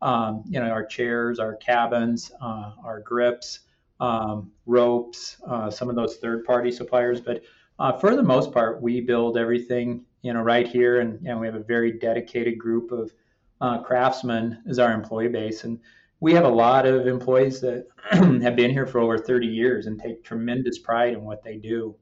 [0.00, 3.60] Um, you know, our chairs, our cabins, uh, our grips,
[4.00, 7.20] um, ropes, uh, some of those third-party suppliers.
[7.20, 7.42] But
[7.80, 11.46] uh, for the most part, we build everything, you know, right here, and know, we
[11.46, 13.12] have a very dedicated group of
[13.60, 15.64] uh, craftsmen is our employee base.
[15.64, 15.78] And
[16.20, 20.00] we have a lot of employees that have been here for over 30 years and
[20.00, 21.96] take tremendous pride in what they do.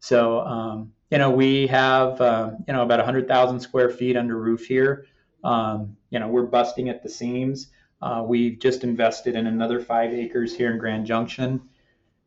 [0.00, 4.66] So, um, you know, we have, uh, you know, about 100,000 square feet under roof
[4.66, 5.06] here.
[5.42, 7.68] Um, you know, we're busting at the seams.
[8.02, 11.60] Uh, we've just invested in another five acres here in Grand Junction.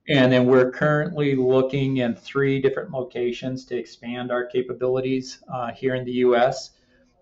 [0.10, 5.96] And then we're currently looking in three different locations to expand our capabilities uh, here
[5.96, 6.72] in the U.S.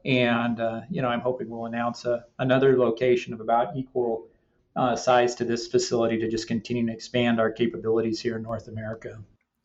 [0.05, 4.27] And, uh, you know, I'm hoping we'll announce a, another location of about equal
[4.75, 8.67] uh, size to this facility to just continue to expand our capabilities here in North
[8.67, 9.17] America.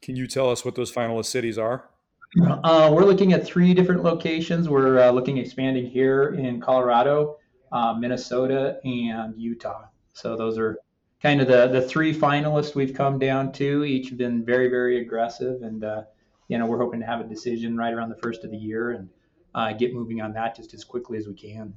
[0.02, 1.90] Can you tell us what those finalist cities are?
[2.40, 4.68] Uh, we're looking at three different locations.
[4.68, 7.36] We're uh, looking expanding here in Colorado,
[7.72, 9.86] uh, Minnesota, and Utah.
[10.14, 10.78] So those are
[11.20, 13.84] kind of the, the three finalists we've come down to.
[13.84, 15.62] Each have been very, very aggressive.
[15.62, 16.02] And, uh,
[16.48, 18.92] you know, we're hoping to have a decision right around the first of the year
[18.92, 19.08] and
[19.54, 21.74] uh, get moving on that just as quickly as we can.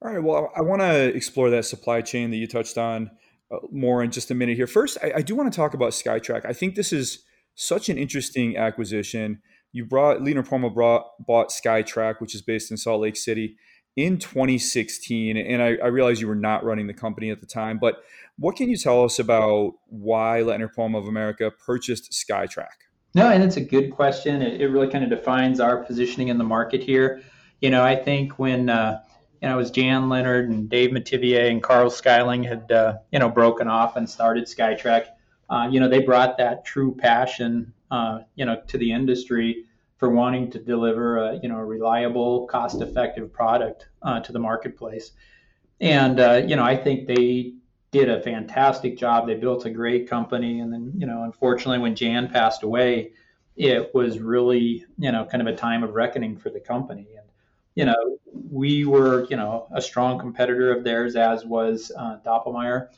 [0.00, 0.22] All right.
[0.22, 3.10] Well, I want to explore that supply chain that you touched on
[3.50, 4.66] uh, more in just a minute here.
[4.66, 6.44] First, I, I do want to talk about Skytrac.
[6.44, 9.42] I think this is such an interesting acquisition.
[9.72, 13.56] You brought Leitner Poma brought, bought Skytrac, which is based in Salt Lake City,
[13.96, 15.36] in 2016.
[15.36, 17.96] And I, I realize you were not running the company at the time, but
[18.38, 22.87] what can you tell us about why Leitner Poma of America purchased Skytrac?
[23.14, 24.42] No, and it's a good question.
[24.42, 27.22] It, it, really kind of defines our positioning in the market here.
[27.60, 29.02] You know, I think when uh,
[29.40, 33.18] you know it was Jan Leonard and Dave Metivier and Carl Skyling had uh, you
[33.18, 35.06] know broken off and started Skytrac.
[35.50, 39.64] Uh, you know, they brought that true passion uh, you know to the industry
[39.96, 45.12] for wanting to deliver a you know a reliable, cost-effective product uh, to the marketplace.
[45.80, 47.54] And uh, you know, I think they
[47.90, 49.26] did a fantastic job.
[49.26, 53.12] They built a great company, and then you know, unfortunately, when Jan passed away,
[53.56, 57.06] it was really you know kind of a time of reckoning for the company.
[57.16, 57.26] And
[57.74, 58.18] you know,
[58.50, 62.88] we were you know a strong competitor of theirs, as was uh, Doppelmayr,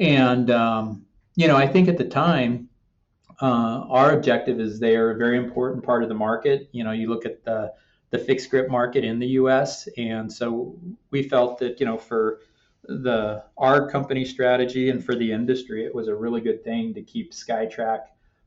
[0.00, 2.68] and um, you know, I think at the time.
[3.42, 6.70] Uh, our objective is they are a very important part of the market.
[6.72, 7.70] You know, you look at the
[8.08, 10.74] the fixed grip market in the U.S., and so
[11.10, 12.40] we felt that you know for
[12.88, 17.02] the our company strategy and for the industry, it was a really good thing to
[17.02, 18.00] keep Skytrac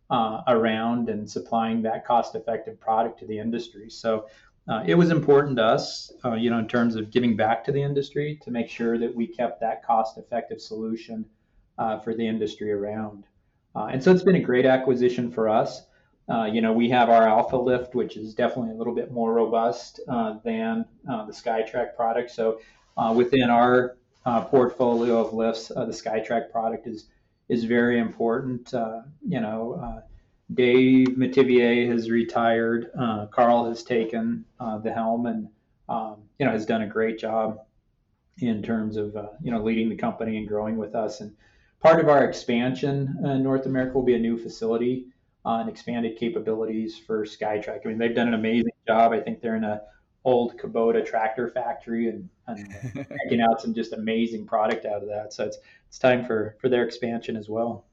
[0.10, 3.90] uh, around and supplying that cost-effective product to the industry.
[3.90, 4.28] So
[4.68, 7.72] uh, it was important to us, uh, you know, in terms of giving back to
[7.72, 11.26] the industry to make sure that we kept that cost-effective solution
[11.78, 13.26] uh, for the industry around.
[13.76, 15.84] Uh, and so it's been a great acquisition for us.
[16.28, 19.34] Uh, you know, we have our Alpha Lift, which is definitely a little bit more
[19.34, 20.00] robust
[20.44, 22.30] than the Skytrac product.
[22.30, 22.60] So
[23.16, 25.72] within our uh, portfolio of lifts.
[25.76, 27.08] Uh, the Skytrac product is
[27.48, 28.74] is very important.
[28.74, 30.02] Uh, you know, uh,
[30.54, 32.92] Dave Metivier has retired.
[32.98, 34.46] Uh, Carl has taken
[34.84, 35.48] the helm and
[35.88, 37.60] um, you know has done a great job
[38.40, 41.22] in terms of you know leading the company and growing with us.
[41.22, 41.36] And
[41.82, 45.08] part of our expansion in North America will be a new facility
[45.46, 47.80] and expanded capabilities for Skytrac.
[47.86, 49.14] I mean, they've done an amazing job.
[49.14, 49.82] I think they're in a
[50.26, 52.68] old Kubota tractor factory and, and
[53.24, 55.34] making out some just amazing product out of that.
[55.34, 57.86] So it's it's time for for their expansion as well.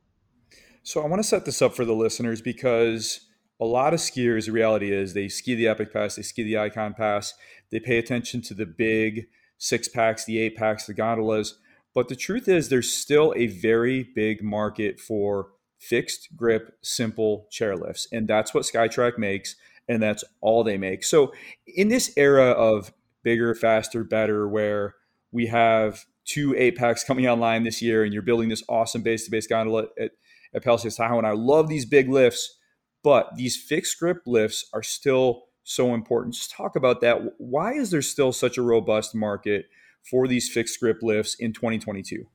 [0.83, 3.27] So I want to set this up for the listeners because
[3.61, 6.59] a lot of skiers, the reality is they ski the Epic Pass, they ski the
[6.59, 7.35] Icon Pass,
[7.71, 9.27] they pay attention to the big
[9.59, 11.59] six packs, the eight packs, the gondolas.
[11.95, 18.07] But the truth is, there's still a very big market for fixed grip, simple chairlifts.
[18.13, 19.57] And that's what Skytrac makes
[19.89, 21.05] and that's all they make.
[21.05, 21.33] So
[21.67, 24.95] in this era of bigger, faster, better, where
[25.33, 29.31] we have two Apex coming online this year, and you're building this awesome base to
[29.31, 30.13] base gondola at,
[30.55, 32.59] at Palisades Tahoe, and I love these big lifts,
[33.03, 36.35] but these fixed grip lifts are still so important.
[36.35, 37.19] Just talk about that.
[37.39, 39.67] Why is there still such a robust market
[40.09, 42.27] for these fixed grip lifts in 2022?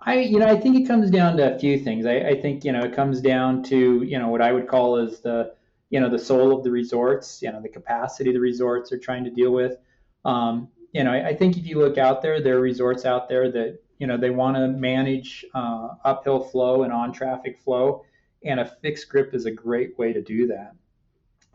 [0.00, 2.04] I, you know, I think it comes down to a few things.
[2.04, 4.96] I, I think, you know, it comes down to, you know, what I would call
[4.96, 5.54] as the
[5.90, 9.24] you know the soul of the resorts, you know the capacity the resorts are trying
[9.24, 9.76] to deal with.
[10.24, 13.28] Um, you know, I, I, think if you look out there, there are resorts out
[13.28, 18.04] there that you know they want to manage uh, uphill flow and on traffic flow,
[18.44, 20.74] and a fixed grip is a great way to do that.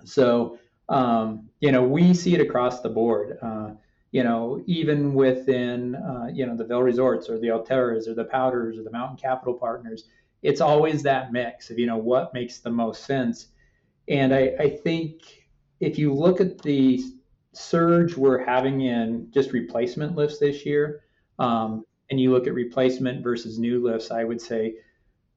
[0.03, 3.37] So um, you know we see it across the board.
[3.41, 3.71] Uh,
[4.11, 8.25] you know, even within uh, you know the Vail Resorts or the Alterras or the
[8.25, 10.05] Powders or the Mountain Capital Partners,
[10.41, 13.47] it's always that mix of you know what makes the most sense
[14.09, 15.45] and I, I think
[15.79, 17.01] if you look at the
[17.53, 21.01] surge we're having in just replacement lifts this year,
[21.39, 24.75] um, and you look at replacement versus new lifts, I would say,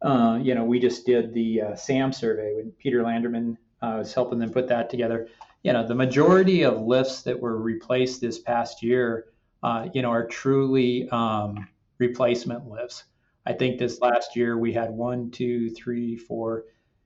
[0.00, 4.14] uh, you know, we just did the uh, SAM survey when Peter Landsman uh, was
[4.14, 5.28] helping them put that together.
[5.62, 9.26] You know, the majority of lifts that were replaced this past year
[9.62, 11.68] uh, you know, are truly um,
[11.98, 13.04] replacement lifts.
[13.46, 16.64] I think this last year we had one, two, three, four,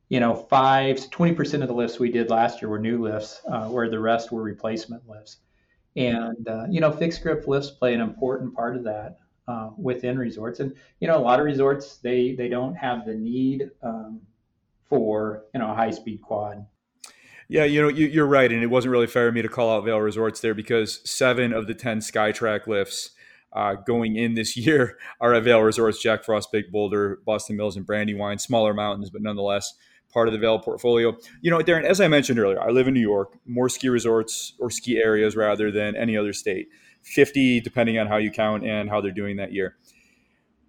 [0.08, 3.40] you know, five to 20% of the lifts we did last year were new lifts,
[3.48, 5.38] uh, where the rest were replacement lifts.
[5.96, 10.18] And, uh, you know, fixed grip lifts play an important part of that uh, within
[10.18, 10.60] resorts.
[10.60, 14.20] And, you know, a lot of resorts, they, they don't have the need um,
[14.88, 16.66] for, you know, a high speed quad.
[17.48, 18.50] Yeah, you know, you, are right.
[18.50, 21.52] And it wasn't really fair of me to call out Vail Resorts there because seven
[21.52, 23.10] of the 10 Skytrac lifts
[23.52, 27.76] uh, going in this year are at Vail Resorts, Jack Frost, Big Boulder, Boston Mills,
[27.76, 29.74] and Brandywine, smaller mountains, but nonetheless
[30.16, 31.14] part of the Vail portfolio.
[31.42, 34.54] You know, Daren, as I mentioned earlier, I live in New York, more ski resorts
[34.58, 36.68] or ski areas rather than any other state.
[37.02, 39.76] 50, depending on how you count and how they're doing that year.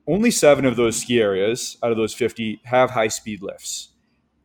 [0.06, 3.94] Only seven of those ski areas out of those 50 have high speed lifts.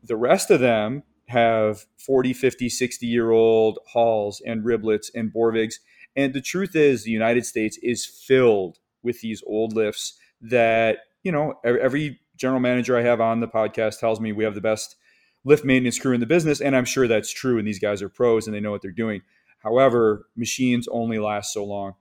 [0.05, 5.74] The rest of them have 40, 50, 60 year old halls and riblets and Borvigs
[6.16, 11.32] and the truth is, the United States is filled with these old lifts that, you
[11.32, 14.97] know, every general manager I have on the podcast tells me we have the best
[15.45, 16.61] lift maintenance crew in the business.
[16.61, 17.57] And I'm sure that's true.
[17.57, 19.22] And these guys are pros and they know what they're doing.
[19.61, 21.95] However, machines only last so long.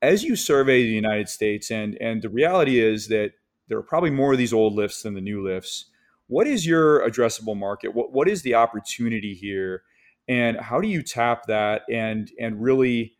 [0.00, 3.32] As you survey the United States, and, and the reality is that
[3.66, 5.86] there are probably more of these old lifts than the new lifts.
[6.28, 7.92] What is your addressable market?
[7.92, 9.82] What, what is the opportunity here?
[10.28, 13.16] And how do you tap that and, and really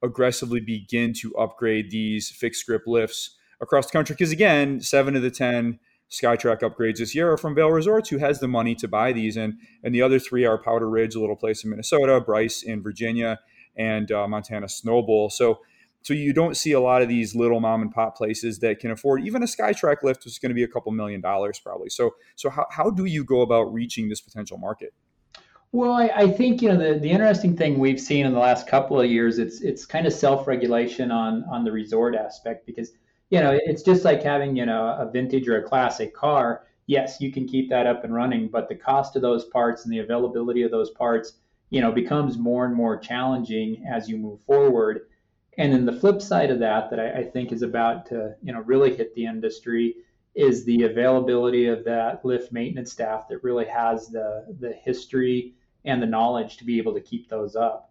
[0.00, 4.14] aggressively begin to upgrade these fixed grip lifts across the country.
[4.14, 8.18] Because again, seven of the 10 Skytrac upgrades this year are from Vail Resorts, who
[8.18, 9.36] has the money to buy these.
[9.36, 12.82] And, and the other three are Powder Ridge, a little place in Minnesota, Bryce in
[12.82, 13.40] Virginia,
[13.76, 15.32] and uh, Montana Snowbowl.
[15.32, 15.60] So,
[16.02, 18.90] so you don't see a lot of these little mom and pop places that can
[18.90, 21.88] afford even a Skytrac lift, which is going to be a couple million dollars probably.
[21.88, 24.92] So, so how, how do you go about reaching this potential market?
[25.72, 28.68] Well, I, I, think you know the, the interesting thing we've seen in the last
[28.68, 32.92] couple of years it's it's kind of self-regulation on on the resort aspect because
[33.30, 36.66] you know it's just like having you know a vintage or a classic car.
[36.86, 39.92] Yes, you can keep that up and running, but the cost of those parts and
[39.92, 41.34] the availability of those parts
[41.70, 45.08] you know becomes more and more challenging as you move forward.
[45.56, 48.52] And then the flip side of that that I, I think is about to you
[48.52, 49.96] know really hit the industry
[50.34, 55.54] is the availability of that lift maintenance staff that really has the the history
[55.84, 57.90] and the knowledge to be able to keep those up.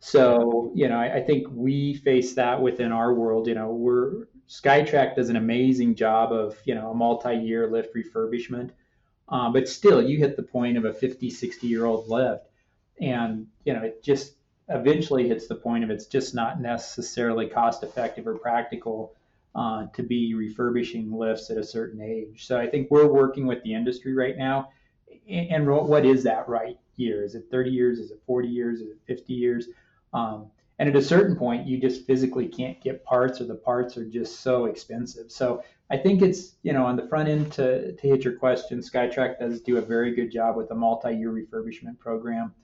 [0.00, 3.48] So, you know, I, I, think we face that within our world.
[3.48, 8.70] You know, we're Skytrac does an amazing job of, you know, a multi-year lift refurbishment.
[9.28, 12.46] Um, but still, you hit the point of a 50, 60 year old lift.
[13.00, 14.34] And, you know, it just
[14.68, 19.14] eventually hits the point of it's just not necessarily cost effective or practical
[19.54, 22.46] uh, to be refurbishing lifts at a certain age.
[22.46, 24.70] So I think we're working with the industry right now.
[25.28, 27.22] And what is that right year?
[27.24, 27.98] Is it 30 years?
[27.98, 28.80] Is it 40 years?
[28.80, 29.68] Is it 50 years?
[30.12, 33.96] Um, and at a certain point, you just physically can't get parts, or the parts
[33.96, 35.30] are just so expensive.
[35.30, 38.80] So I think it's you know on the front end to to hit your question,
[38.80, 42.54] Skytrac does do a very good job with a multi-year refurbishment program.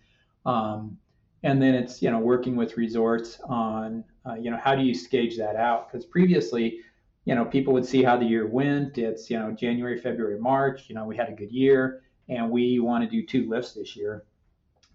[0.46, 0.98] Um,
[1.42, 4.94] and then it's you know working with resorts on uh, you know how do you
[4.94, 6.80] stage that out because previously
[7.24, 10.84] you know people would see how the year went it's you know january february march
[10.88, 13.96] you know we had a good year and we want to do two lifts this
[13.96, 14.24] year.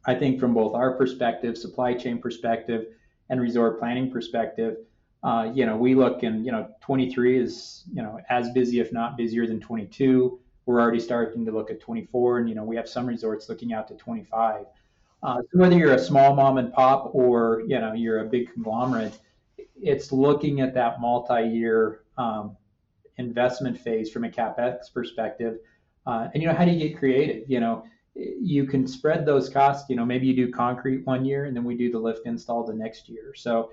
[0.06, 2.88] I think from both our perspective, supply chain perspective,
[3.30, 4.78] and resort planning perspective,
[5.24, 8.92] uh, you know, we look and you know, 23 is you know as busy, if
[8.92, 10.40] not busier than 22.
[10.66, 13.74] We're already starting to look at 24, and you know, we have some resorts looking
[13.74, 14.66] out to 25.
[15.22, 18.54] Uh, so whether you're a small mom and pop or you know you're a big
[18.54, 19.20] conglomerate,
[19.76, 22.56] it's looking at that multi-year um,
[23.18, 25.58] investment phase from a capex perspective
[26.10, 27.50] uh, and you know, how do you get creative?
[27.50, 27.84] You know,
[28.42, 29.90] you can spread those costs.
[29.90, 32.66] You know, maybe you do concrete one year, and then we do the lift install
[32.66, 33.34] the next year.
[33.36, 33.72] So,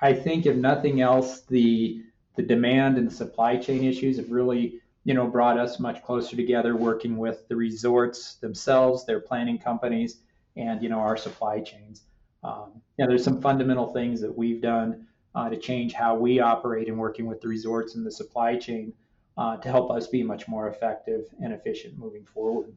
[0.00, 2.02] I think if nothing else, the
[2.36, 6.36] the demand and the supply chain issues have really you know brought us much closer
[6.36, 10.18] together, working with the resorts themselves, their planning companies,
[10.56, 12.02] and you know our supply chains.
[12.44, 16.40] Um, you know, there's some fundamental things that we've done uh, to change how we
[16.40, 18.92] operate in working with the resorts and the supply chain
[19.36, 22.72] uh, to help us be much more effective and efficient moving forward.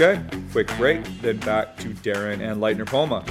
[0.00, 0.22] Okay,
[0.52, 3.24] quick break, then back to Daren and Leitner Poma.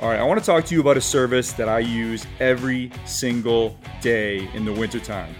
[0.00, 2.90] All right, I want to talk to you about a service that I use every
[3.04, 5.34] single day in the wintertime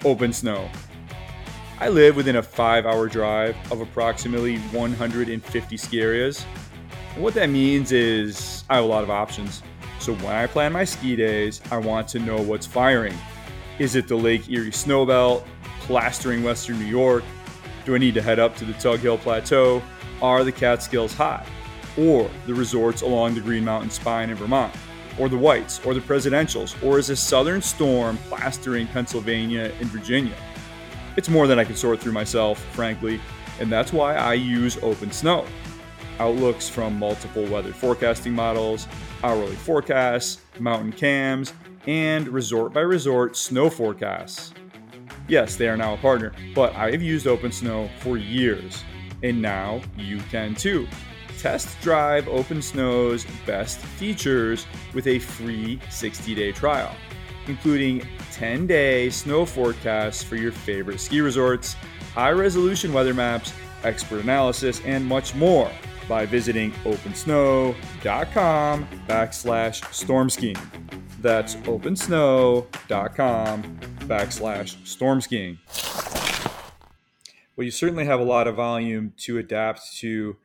[0.00, 0.68] OpenSnow.
[1.80, 6.44] I live within a five hour drive of approximately 150 ski areas.
[7.14, 9.62] And what that means is I have a lot of options.
[10.00, 13.14] So when I plan my ski days, I want to know what's firing
[13.78, 15.44] is it the Lake Erie Snowbelt,
[15.80, 17.22] plastering Western New York?
[17.88, 19.82] Do I need to head up to the Tug Hill Plateau?
[20.20, 21.46] Are the Catskills high?
[21.96, 24.74] or the resorts along the Green Mountain Spine in Vermont,
[25.18, 30.36] or the Whites, or the Presidentials, or is a southern storm plastering Pennsylvania and Virginia?
[31.16, 33.20] It's more than I can sort through myself, frankly,
[33.58, 35.46] and that's why I use OpenSnow.
[36.20, 38.86] Outlooks from multiple weather forecasting models,
[39.24, 41.52] hourly forecasts, mountain cams,
[41.86, 44.52] and resort by resort snow forecasts.
[45.28, 48.82] Yes, they are now a partner, but I have used OpenSnow for years,
[49.22, 50.88] and now you can too.
[51.38, 56.96] Test drive OpenSnow's best features with a free 60 day trial,
[57.46, 61.74] including 10 day snow forecasts for your favorite ski resorts,
[62.14, 63.52] high resolution weather maps,
[63.84, 65.70] expert analysis, and much more
[66.08, 70.56] by visiting opensnow.com backslash storm skiing.
[71.20, 73.78] That's opensnow.com
[74.08, 75.58] backslash storm skiing.
[77.56, 80.36] Well, you certainly have a lot of volume to adapt to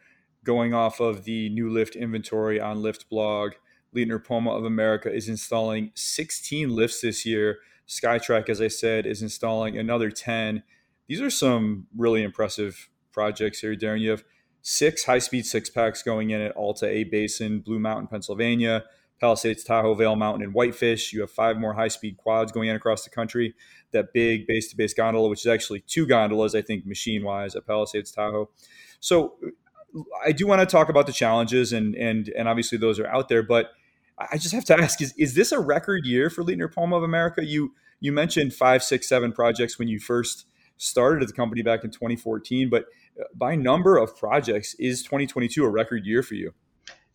[0.43, 3.53] going off of the new lift inventory on Lift blog.
[3.95, 7.59] Leitner Poma of America is installing 16 lifts this year.
[7.87, 10.63] Skytrac, as I said, is installing another 10.
[11.07, 14.01] These are some really impressive projects here, Daren.
[14.01, 14.23] You have
[14.61, 18.85] six high speed six packs going in at Alta A Basin, Blue Mountain, Pennsylvania,
[19.23, 21.13] Palisades, Tahoe, Vail Mountain, and Whitefish.
[21.13, 23.55] You have five more high speed quads going in across the country.
[23.91, 27.55] That big base to base gondola, which is actually two gondolas, I think, machine wise
[27.55, 28.49] at Palisades, Tahoe.
[28.99, 29.35] So
[30.25, 33.29] I do want to talk about the challenges, and and and obviously those are out
[33.29, 33.41] there.
[33.41, 33.71] But
[34.17, 37.03] I just have to ask: is is this a record year for Leitner Poma of
[37.03, 37.45] America?
[37.45, 41.85] You you mentioned five, six, seven projects when you first started at the company back
[41.85, 46.53] in 2014, but uh, by number of projects, is 2022 a record year for you?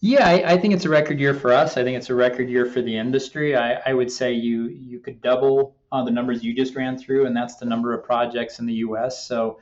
[0.01, 1.77] Yeah, I, I, think it's a record year for us.
[1.77, 3.57] I think it's a record year for the industry.
[3.57, 7.27] I, I would say you you could double uh, the numbers you just ran through,
[7.27, 9.27] and that's the number of projects in the U.S.
[9.27, 9.59] So,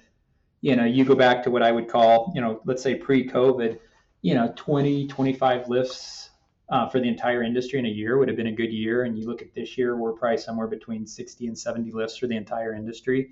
[0.60, 3.78] you know, you go back to what I would call, you know, let's say pre-COVID,
[4.20, 6.30] you know, 20, 25 lifts
[6.68, 9.04] uh, for the entire industry in a year would have been a good year.
[9.04, 12.26] And you look at this year, we're probably somewhere between 60 and 70 lifts for
[12.26, 13.30] the entire industry.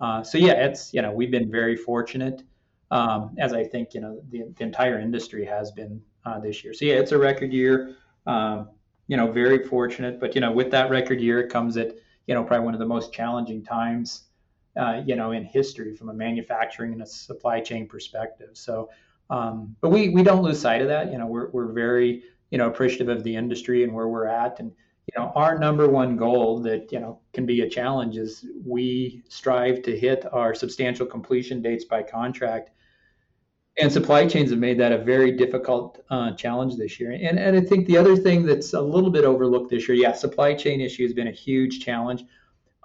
[0.00, 2.42] Uh, so yeah, it's you know we've been very fortunate,
[2.90, 6.02] um, as I think you know the, the entire industry has been
[6.42, 6.72] this year.
[6.74, 7.96] So yeah, it's a record year.
[8.26, 8.68] Um,
[9.08, 11.94] you know, very fortunate, but you know, with that record year, it comes at
[12.26, 14.24] you know probably one of the most challenging times,
[14.76, 18.50] uh, you know, in history from a manufacturing and a supply chain perspective.
[18.52, 18.90] So,
[19.30, 21.10] um, but we we don't lose sight of that.
[21.10, 24.60] You know, we're we're very you know appreciative of the industry and where we're at,
[24.60, 24.72] and
[25.12, 29.22] you know, our number one goal that, you know, can be a challenge is we
[29.28, 32.70] strive to hit our substantial completion dates by contract.
[33.80, 37.12] And supply chains have made that a very difficult uh, challenge this year.
[37.12, 40.12] And, and I think the other thing that's a little bit overlooked this year, yeah,
[40.12, 42.24] supply chain issue has been a huge challenge.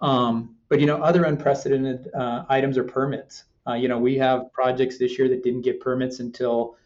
[0.02, 3.43] Um, but, you know, other unprecedented uh, items are permits.
[3.68, 6.78] Uh, you know, we have projects this year that didn't get permits until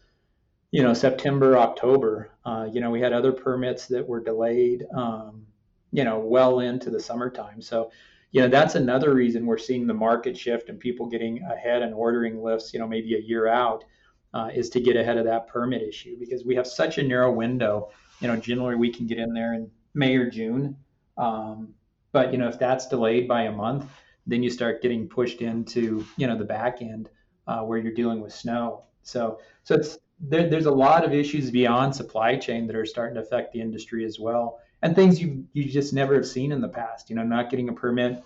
[0.70, 2.30] you know September, October.
[2.44, 4.86] Uh, you know, we had other permits that were delayed.
[4.94, 5.46] Um,
[5.92, 7.60] you know, well into the summertime.
[7.60, 7.90] So,
[8.30, 11.92] you know, that's another reason we're seeing the market shift and people getting ahead and
[11.92, 12.72] ordering lifts.
[12.72, 13.84] You know, maybe a year out.
[14.32, 17.32] Uh, is to get ahead of that permit issue because we have such a narrow
[17.32, 17.90] window.
[18.20, 20.76] You know, generally we can get in there in May or June,
[21.18, 21.74] um,
[22.12, 23.86] but you know if that's delayed by a month,
[24.28, 27.10] then you start getting pushed into you know the back end
[27.48, 28.84] uh, where you're dealing with snow.
[29.02, 33.14] So so it's there, there's a lot of issues beyond supply chain that are starting
[33.14, 36.60] to affect the industry as well, and things you you just never have seen in
[36.60, 37.10] the past.
[37.10, 38.22] You know, not getting a permit,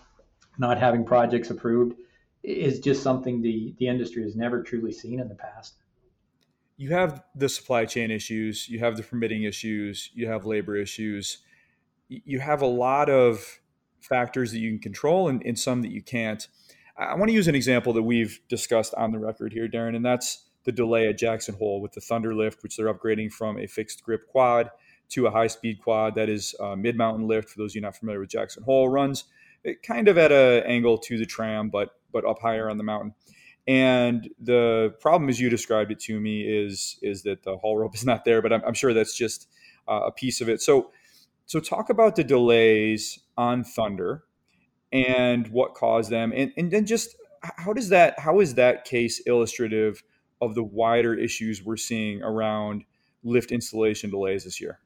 [0.59, 1.97] not having projects approved,
[2.43, 5.77] is just something the the industry has never truly seen in the past.
[6.77, 11.39] You have the supply chain issues, you have the permitting issues, you have labor issues,
[12.09, 13.61] you have a lot of
[14.01, 16.49] factors that you can control and, and some that you can't.
[16.97, 20.05] I want to use an example that we've discussed on the record here, Daren, and
[20.05, 23.67] that's the delay at Jackson Hole with the Thunder lift, which they're upgrading from a
[23.67, 24.71] fixed grip quad
[25.11, 27.51] to a high speed quad that is uh, mid mountain lift.
[27.51, 29.25] For those of you not familiar with Jackson Hole, runs
[29.65, 32.85] eh, kind of at an angle to the tram, but but up higher on the
[32.85, 33.15] mountain.
[33.67, 37.95] And the problem, as you described it to me, is is that the haul rope
[37.95, 38.43] is not there.
[38.43, 39.49] But I'm, I'm sure that's just
[39.89, 40.61] uh, a piece of it.
[40.61, 40.91] So
[41.47, 44.25] so talk about the delays on Thunder
[44.93, 49.21] and what caused them, and and then just how does that how is that case
[49.27, 50.03] illustrative?
[50.45, 52.85] of the wider issues we're seeing around
[53.23, 54.79] lift installation delays this year?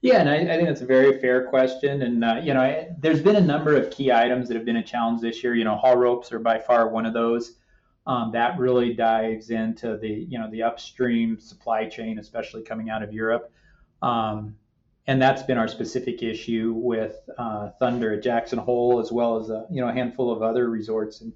[0.00, 2.02] Yeah, and I, I think that's a very fair question.
[2.02, 4.76] And uh, you know, I, there's been a number of key items that have been
[4.76, 5.54] a challenge this year.
[5.54, 7.54] You know, haul ropes are by far one of those.
[8.08, 13.02] Um, that really dives into the you know the upstream supply chain, especially coming out
[13.02, 13.52] of Europe.
[14.00, 14.56] Um,
[15.06, 19.50] and that's been our specific issue with uh, Thunder at Jackson Hole, as well as
[19.50, 21.20] a you know a handful of other resorts.
[21.20, 21.34] And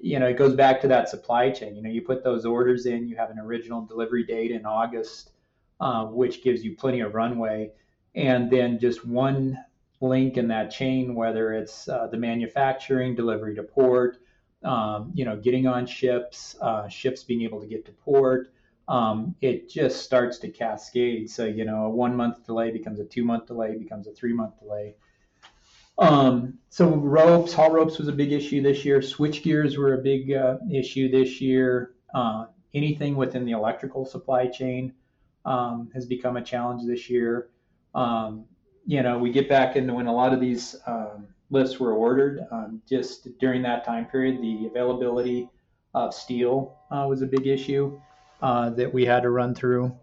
[0.00, 1.76] you know, it goes back to that supply chain.
[1.76, 5.30] You know, you put those orders in, you have an original delivery date in August,
[5.80, 7.70] uh, which gives you plenty of runway.
[8.14, 9.58] And then just one
[10.00, 14.18] link in that chain, whether it's uh, the manufacturing, delivery to port,
[14.64, 18.52] um, you know, getting on ships, uh, ships being able to get to port,
[18.88, 21.30] um, it just starts to cascade.
[21.30, 24.32] So, you know, a one month delay becomes a two month delay, becomes a three
[24.32, 24.94] month delay.
[25.98, 29.02] Um, so ropes, haul ropes was a big issue this year.
[29.02, 31.94] Switch gears were a big uh, issue this year.
[32.14, 34.94] Uh, anything within the electrical supply chain
[35.44, 37.50] um, has become a challenge this year.
[37.94, 38.44] Um,
[38.86, 42.46] you know, we get back into when a lot of these um, lifts were ordered.
[42.50, 45.48] Um, just during that time period, the availability
[45.94, 48.00] of steel uh, was a big issue
[48.42, 49.94] uh, that we had to run through.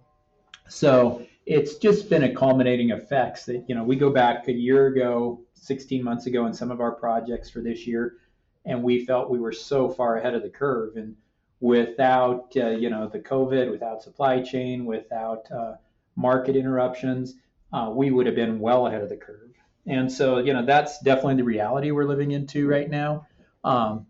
[0.68, 4.88] So it's just been a culminating effects that you know we go back a year
[4.88, 8.18] ago, 16 months ago, in some of our projects for this year,
[8.66, 11.16] and we felt we were so far ahead of the curve and
[11.60, 15.76] without uh, you know the COVID, without supply chain, without uh,
[16.16, 17.36] market interruptions,
[17.74, 19.55] uh, we would have been well ahead of the curve.
[19.88, 23.28] And so you know that's definitely the reality we're living into right now.
[23.64, 24.08] Um,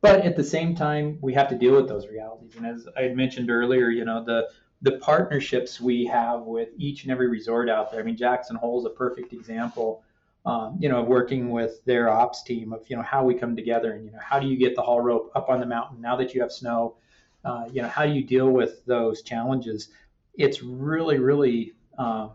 [0.00, 2.56] but at the same time, we have to deal with those realities.
[2.56, 4.48] And as I mentioned earlier, you know the
[4.82, 8.00] the partnerships we have with each and every resort out there.
[8.00, 10.02] I mean, Jackson Hole is a perfect example.
[10.46, 13.56] Um, you know, of working with their ops team of you know how we come
[13.56, 16.02] together and you know how do you get the haul rope up on the mountain
[16.02, 16.96] now that you have snow.
[17.44, 19.88] Uh, you know, how do you deal with those challenges?
[20.34, 22.28] It's really, really uh,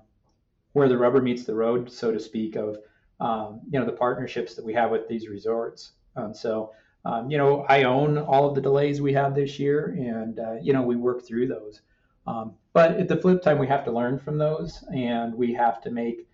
[0.74, 2.78] where the rubber meets the road, so to speak, of
[3.20, 5.94] um, you know the partnerships that we have with these resorts.
[6.16, 6.72] Um, so
[7.06, 10.56] um, you know, I own all of the delays we have this year, and uh,
[10.62, 11.82] you know, we work through those.
[12.28, 15.82] Um, but at the flip time, we have to learn from those, and we have
[15.82, 16.28] to make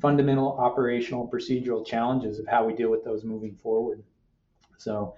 [0.00, 4.02] fundamental operational procedural challenges of how we deal with those moving forward.
[4.78, 5.14] So,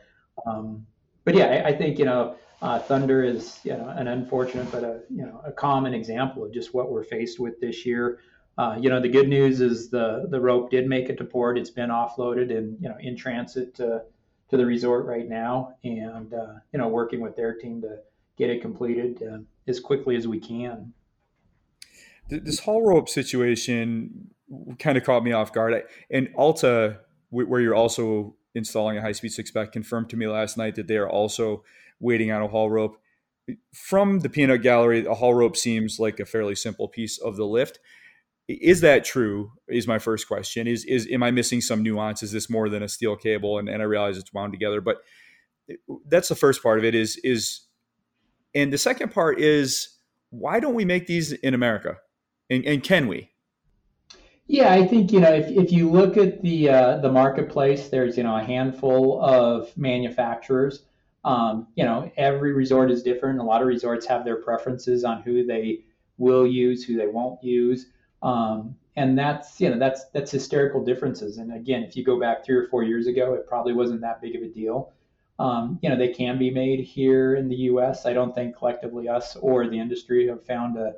[0.47, 0.87] um,
[1.25, 4.83] but yeah, I, I, think you know, uh, Thunder is you know an unfortunate but
[4.83, 8.21] a you know a common example of just what we're faced with this year.
[8.59, 11.59] Uh, you know, the good news is the the rope did make it to port.
[11.59, 14.03] It's been offloaded and you know in transit to
[14.49, 17.99] to the resort right now, and uh, you know working with their team to
[18.39, 20.93] get it completed uh, as quickly as we can.
[22.29, 24.31] This haul rope situation
[24.79, 25.85] kind of caught me off guard.
[26.11, 27.01] And Alta,
[27.31, 30.89] where you're also installing a high speed six pack, confirmed to me last night that
[30.89, 31.63] they are also
[32.01, 32.99] waiting on a haul rope.
[33.73, 37.45] From the peanut gallery, a haul rope seems like a fairly simple piece of the
[37.45, 37.79] lift.
[38.49, 39.53] Is that true?
[39.69, 40.67] Is my first question.
[40.67, 42.23] Is is am I missing some nuance?
[42.23, 43.59] Is this more than a steel cable?
[43.59, 44.99] And, and I realize it's wound together, but
[46.07, 46.95] that's the first part of it.
[46.95, 47.63] Is is
[48.55, 49.97] and the second part is
[50.31, 51.99] why don't we make these in America?
[52.49, 53.31] And, and can we?
[54.47, 58.17] Yeah, I think you know if, if you look at the uh, the marketplace, there's
[58.17, 60.85] you know a handful of manufacturers.
[61.25, 63.41] Um, you know, every resort is different.
[63.41, 65.81] A lot of resorts have their preferences on who they
[66.19, 67.87] will use, who they won't use,
[68.27, 71.39] um, and that's you know that's that's hysterical differences.
[71.39, 74.21] And again, if you go back three or four years ago, it probably wasn't that
[74.21, 74.93] big of a deal.
[75.39, 78.05] Um, you know, they can be made here in the U.S.
[78.05, 80.95] I don't think collectively us or the industry have found a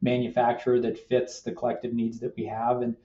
[0.00, 2.82] manufacturer that fits the collective needs that we have.
[2.82, 2.96] And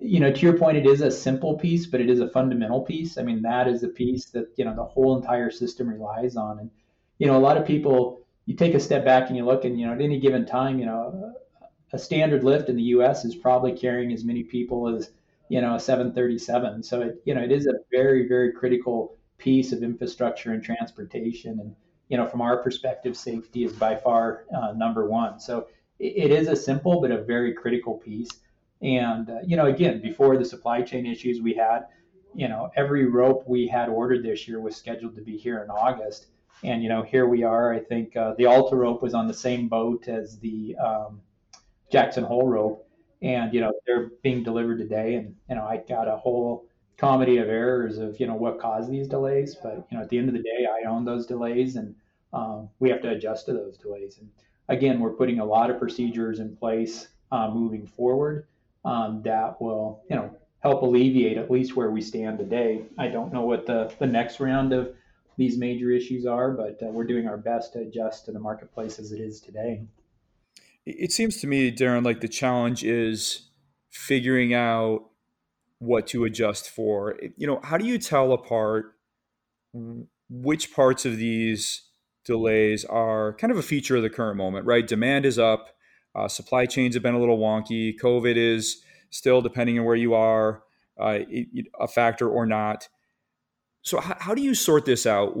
[0.00, 2.82] you know, to your point, it is a simple piece, but it is a fundamental
[2.82, 3.18] piece.
[3.18, 6.60] I mean, that is a piece that you know the whole entire system relies on.
[6.60, 6.70] And
[7.18, 9.80] you know, a lot of people, you take a step back and you look, and
[9.80, 11.34] you know, at any given time, you know,
[11.94, 13.24] a standard lift in the U.S.
[13.24, 15.10] is probably carrying as many people as
[15.48, 16.82] you know a 737.
[16.82, 21.60] So it you know it is a very very critical piece of infrastructure and transportation.
[21.60, 21.74] And
[22.08, 25.38] you know, from our perspective, safety is by far uh, number one.
[25.38, 25.68] So
[26.00, 28.30] it, it is a simple but a very critical piece.
[28.82, 31.86] And uh, you know, again, before the supply chain issues we had,
[32.34, 35.70] you know, every rope we had ordered this year was scheduled to be here in
[35.70, 36.26] August.
[36.64, 37.72] And you know, here we are.
[37.72, 41.20] I think uh, the Alta rope was on the same boat as the um,
[41.90, 42.88] Jackson Hole rope,
[43.22, 45.14] and you know, they're being delivered today.
[45.14, 46.66] And you know, I got a whole
[46.96, 49.54] comedy of errors of you know what caused these delays.
[49.54, 51.94] But you know, at the end of the day, I own those delays, and
[52.32, 54.18] um, we have to adjust to those delays.
[54.18, 54.30] And
[54.68, 58.46] again, we're putting a lot of procedures in place uh, moving forward
[58.84, 62.84] um, that will you know help alleviate at least where we stand today.
[62.98, 64.94] I don't know what the the next round of
[65.36, 68.98] these major issues are, but uh, we're doing our best to adjust to the marketplace
[68.98, 69.82] as it is today.
[70.86, 73.50] It seems to me, Daren, like the challenge is
[73.90, 75.04] figuring out
[75.78, 77.18] what to adjust for.
[77.36, 78.94] You know, how do you tell apart
[80.28, 81.82] which parts of these
[82.24, 84.86] delays are kind of a feature of the current moment, right?
[84.86, 85.68] Demand is up,
[86.14, 90.14] uh, supply chains have been a little wonky, COVID is still, depending on where you
[90.14, 90.62] are,
[90.98, 91.20] uh,
[91.80, 92.88] a factor or not.
[93.82, 95.36] So, how, how, do you sort this out?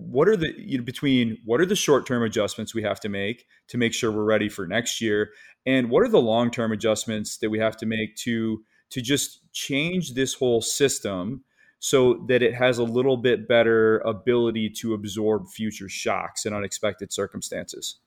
[0.00, 3.08] What are the you know, between what are the short term adjustments we have to
[3.08, 5.30] make to make sure we're ready for next year,
[5.66, 9.52] and what are the long term adjustments that we have to make to to just
[9.52, 11.44] change this whole system
[11.78, 17.12] so that it has a little bit better ability to absorb future shocks and unexpected
[17.12, 18.00] circumstances?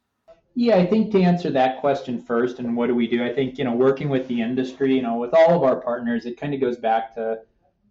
[0.55, 3.23] Yeah, I think to answer that question first, and what do we do?
[3.23, 6.27] I think, you know, working with the industry, you know, with all of our partners,
[6.27, 7.39] it kind of goes back to,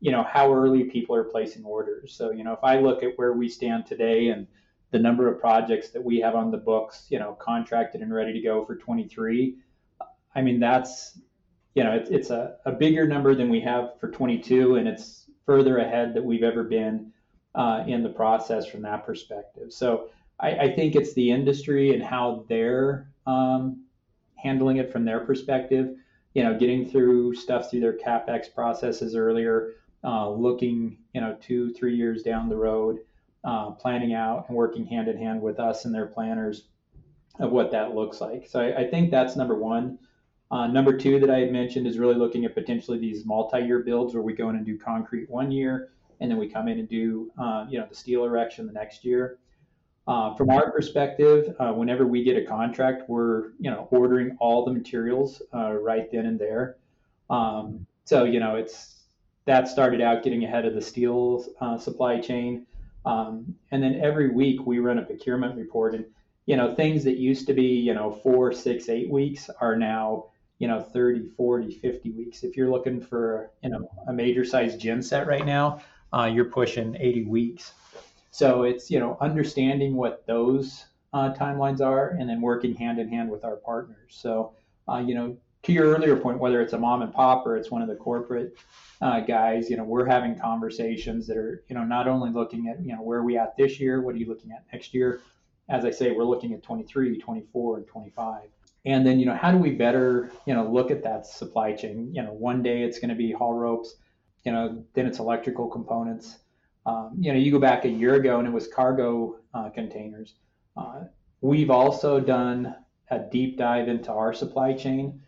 [0.03, 2.12] you know, how early people are placing orders.
[2.12, 4.48] So, you know, if I look at where we stand today and
[4.90, 8.32] the number of projects that we have on the books, you know, contracted and ready
[8.32, 9.59] to go for 23,
[10.34, 11.20] I mean, that's,
[11.76, 15.30] you know, it's, it's a, a bigger number than we have for 22, and it's
[15.46, 17.12] further ahead that we've ever been
[17.55, 19.72] uh, in the process from that perspective.
[19.72, 20.09] So,
[20.40, 23.84] I, I think it's the industry and how they're um,
[24.34, 25.94] handling it from their perspective.
[26.34, 29.74] You know, getting through stuff through their capex processes earlier,
[30.05, 32.98] uh, looking you know two three years down the road,
[33.44, 36.64] uh, planning out and working hand in hand with us and their planners
[37.38, 38.46] of what that looks like.
[38.46, 39.98] So I, I think that's number one.
[40.50, 44.12] Uh, number two that I had mentioned is really looking at potentially these multi-year builds
[44.12, 45.88] where we go in and do concrete one year,
[46.20, 49.05] and then we come in and do uh, you know the steel erection the next
[49.05, 49.38] year.
[50.09, 54.64] Uh, from our perspective, uh, whenever we get a contract, we're you know ordering all
[54.64, 56.76] the materials uh, right then and there.
[57.30, 59.01] Um, so you know it's
[59.45, 62.66] that started out getting ahead of the steel uh, supply chain,
[63.05, 66.05] um, and then every week we run a procurement report, and
[66.47, 70.26] you know things that used to be you know four, six, eight weeks are now
[70.59, 72.45] you know 30, 40, 50 weeks.
[72.45, 75.82] If you're looking for you know a major size gym set right now,
[76.12, 77.72] uh, you're pushing 80 weeks.
[78.30, 83.09] So it's you know understanding what those uh, timelines are, and then working hand in
[83.09, 84.11] hand with our partners.
[84.11, 84.53] So
[84.88, 87.71] uh, you know to your earlier point, whether it's a mom and pop or it's
[87.71, 88.57] one of the corporate
[89.01, 92.85] uh, guys, you know we're having conversations that are you know not only looking at
[92.85, 95.21] you know where are we at this year, what are you looking at next year.
[95.69, 98.49] As I say, we're looking at 23, 24, and 25
[98.85, 102.13] and then you know how do we better you know look at that supply chain
[102.13, 103.95] you know one day it's going to be haul ropes
[104.45, 106.39] you know then it's electrical components
[106.85, 110.35] um, you know, you go back a year ago and it was cargo uh, containers.
[110.77, 111.05] Uh,
[111.41, 112.75] we've also done
[113.11, 115.21] a deep dive into our supply chain.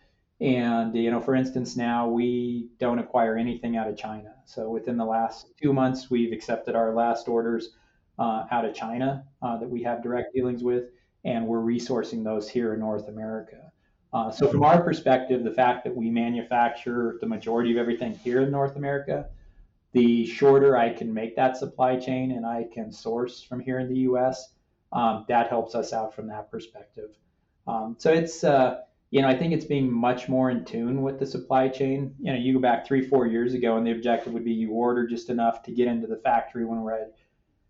[0.45, 4.35] And, you know, for instance, now we don't acquire anything out of China.
[4.45, 7.71] So within the last two months, we've accepted our last orders
[8.19, 10.85] uh, out of China uh, that we have direct dealings with,
[11.25, 13.73] and we're resourcing those here in North America.
[14.13, 18.43] Uh, so, from our perspective, the fact that we manufacture the majority of everything here
[18.43, 19.29] in North America
[19.95, 23.89] the shorter I can make that supply chain and I can source from here in
[23.89, 24.51] the U.S.,
[24.93, 27.11] um, that helps us out from that perspective.
[27.67, 28.81] Um, so it's, uh,
[29.15, 32.13] you know, I think it's being much more in tune with the supply chain.
[32.19, 34.73] You know, you go back three, four years ago, and the objective would be you
[34.73, 37.15] order just enough to get into the factory when we're at,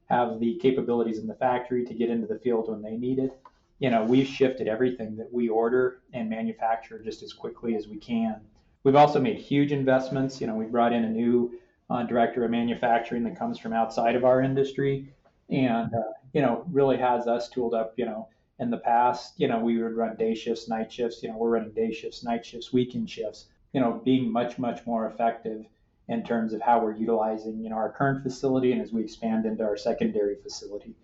[0.06, 3.38] have the capabilities in the factory to get into the field when they need it.
[3.78, 7.98] You know, we've shifted everything that we order and manufacture just as quickly as we
[7.98, 8.40] can.
[8.82, 10.40] We've also made huge investments.
[10.40, 11.58] You know, we brought in a new
[11.90, 15.12] uh, director of manufacturing that comes from outside of our industry,
[15.50, 17.92] and uh, you know really has us tooled up.
[17.98, 18.28] You know,
[18.58, 21.22] in the past, you know we would run day shifts, night shifts.
[21.22, 23.46] You know, we're running day shifts, night shifts, weekend shifts.
[23.72, 25.66] You know, being much much more effective
[26.08, 29.46] in terms of how we're utilizing you know our current facility and as we expand
[29.46, 30.94] into our secondary facility.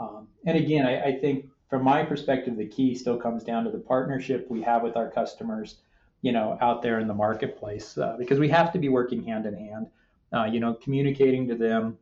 [0.00, 3.70] Um, and again, I, I think from my perspective, the key still comes down to
[3.70, 5.76] the partnership we have with our customers,
[6.22, 9.46] you know, out there in the marketplace, uh, because we have to be working hand
[9.46, 9.86] in hand
[10.34, 11.96] uh, you know, communicating to them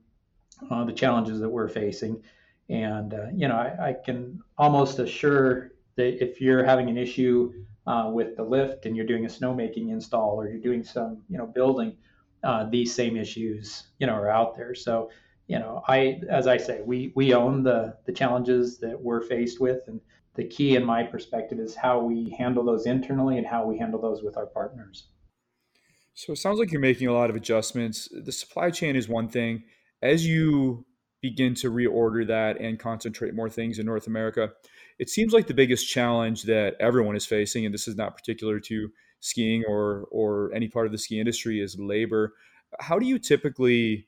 [0.70, 2.22] uh, the challenges that we're facing.
[2.68, 7.52] And, uh, you know, I, I, can almost assure that if you're having an issue
[7.86, 11.36] uh, with the lift and you're doing a snowmaking install or you're doing some, you
[11.36, 11.96] know, building,
[12.44, 14.74] uh, these same issues, you know, are out there.
[14.74, 15.10] So,
[15.48, 19.60] you know, I, as I say, we, we own the, the challenges that we're faced
[19.60, 19.80] with.
[19.86, 20.00] And
[20.34, 24.00] the key in my perspective is how we handle those internally and how we handle
[24.00, 25.08] those with our partners.
[26.14, 28.08] So it sounds like you're making a lot of adjustments.
[28.12, 29.64] The supply chain is one thing.
[30.00, 30.84] As you
[31.22, 34.50] begin to reorder that and concentrate more things in North America,
[34.98, 38.60] it seems like the biggest challenge that everyone is facing, and this is not particular
[38.60, 42.34] to skiing or or any part of the ski industry, is labor.
[42.80, 44.06] How do you typically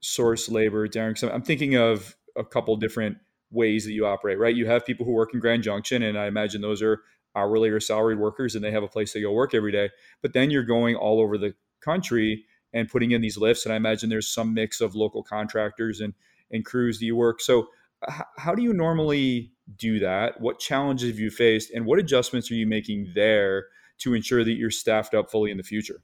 [0.00, 1.32] source labor, Daren?
[1.32, 3.18] I'm thinking of a couple different
[3.50, 4.54] ways that you operate, right?
[4.54, 7.00] You have people who work in Grand Junction, and I imagine those are
[7.36, 9.90] hourly or salaried workers and they have a place to go work every day.
[10.22, 13.64] But then you're going all over the country and putting in these lifts.
[13.64, 16.14] And I imagine there's some mix of local contractors and,
[16.50, 17.40] and crews that you work.
[17.40, 17.68] So,
[18.08, 20.40] h- how do you normally do that?
[20.40, 21.72] What challenges have you faced?
[21.72, 23.66] And what adjustments are you making there
[23.98, 26.00] to ensure that you're staffed up fully in the future?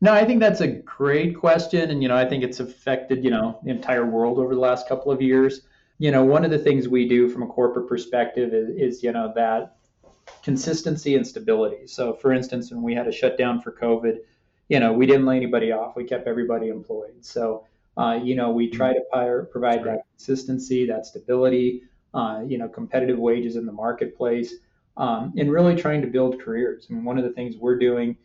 [0.00, 1.90] No, I think that's a great question.
[1.90, 4.88] And, you know, I think it's affected, you know, the entire world over the last
[4.88, 5.62] couple of years.
[5.98, 9.12] you know, one of the things we do from a corporate perspective is, is you
[9.12, 9.76] know, that
[10.42, 11.86] consistency and stability.
[11.86, 14.18] So, for instance, when we had a shutdown for COVID,
[14.68, 15.94] you know, we didn't lay anybody off.
[15.96, 17.24] We kept everybody employed.
[17.24, 17.66] So,
[17.96, 21.82] uh, you know, we try to provide that consistency, that stability,
[22.12, 24.54] uh, you know, competitive wages in the marketplace,
[24.96, 26.86] um, and really trying to build careers.
[26.88, 28.16] I mean, one of the things we're doing,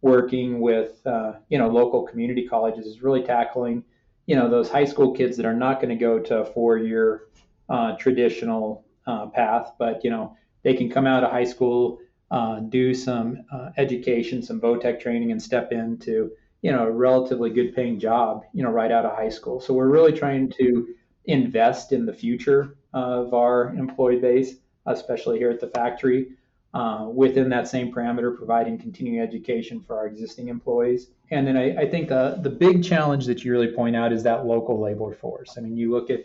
[0.00, 3.84] working with, uh, you know, local community colleges, is really tackling,
[4.26, 7.22] you know, those high school kids that are not going to go to a four-year
[7.68, 12.00] uh, traditional uh, path, but you know, they can come out of high school,
[12.30, 16.32] uh, do some uh, education, some VOTEC training, and step into
[16.66, 19.60] you know a relatively good paying job you know right out of high school.
[19.60, 20.88] So we're really trying to
[21.26, 24.56] invest in the future of our employee base,
[24.86, 26.32] especially here at the factory.
[26.74, 31.08] Uh, within that same parameter, providing continuing education for our existing employees.
[31.30, 34.22] And then I, I think the, the big challenge that you really point out is
[34.24, 35.54] that local labor force.
[35.56, 36.24] I mean, you look at,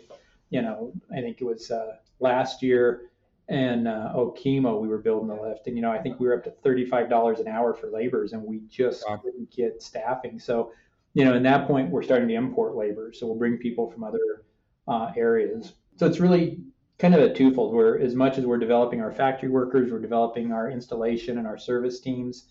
[0.50, 3.11] you know, I think it was uh, last year,
[3.48, 6.36] and uh, Okemo, we were building the lift, and you know, I think we were
[6.36, 9.16] up to thirty-five dollars an hour for laborers, and we just wow.
[9.16, 10.38] couldn't get staffing.
[10.38, 10.72] So,
[11.14, 14.04] you know, in that point, we're starting to import labor, so we'll bring people from
[14.04, 14.44] other
[14.88, 15.72] uh, areas.
[15.96, 16.60] So it's really
[16.98, 17.74] kind of a twofold.
[17.74, 21.58] Where as much as we're developing our factory workers, we're developing our installation and our
[21.58, 22.48] service teams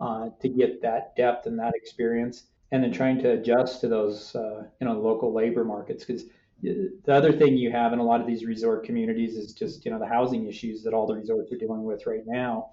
[0.00, 4.34] uh, to get that depth and that experience, and then trying to adjust to those,
[4.34, 6.24] uh, you know, local labor markets because
[6.62, 9.90] the other thing you have in a lot of these resort communities is just you
[9.90, 12.70] know the housing issues that all the resorts are dealing with right now.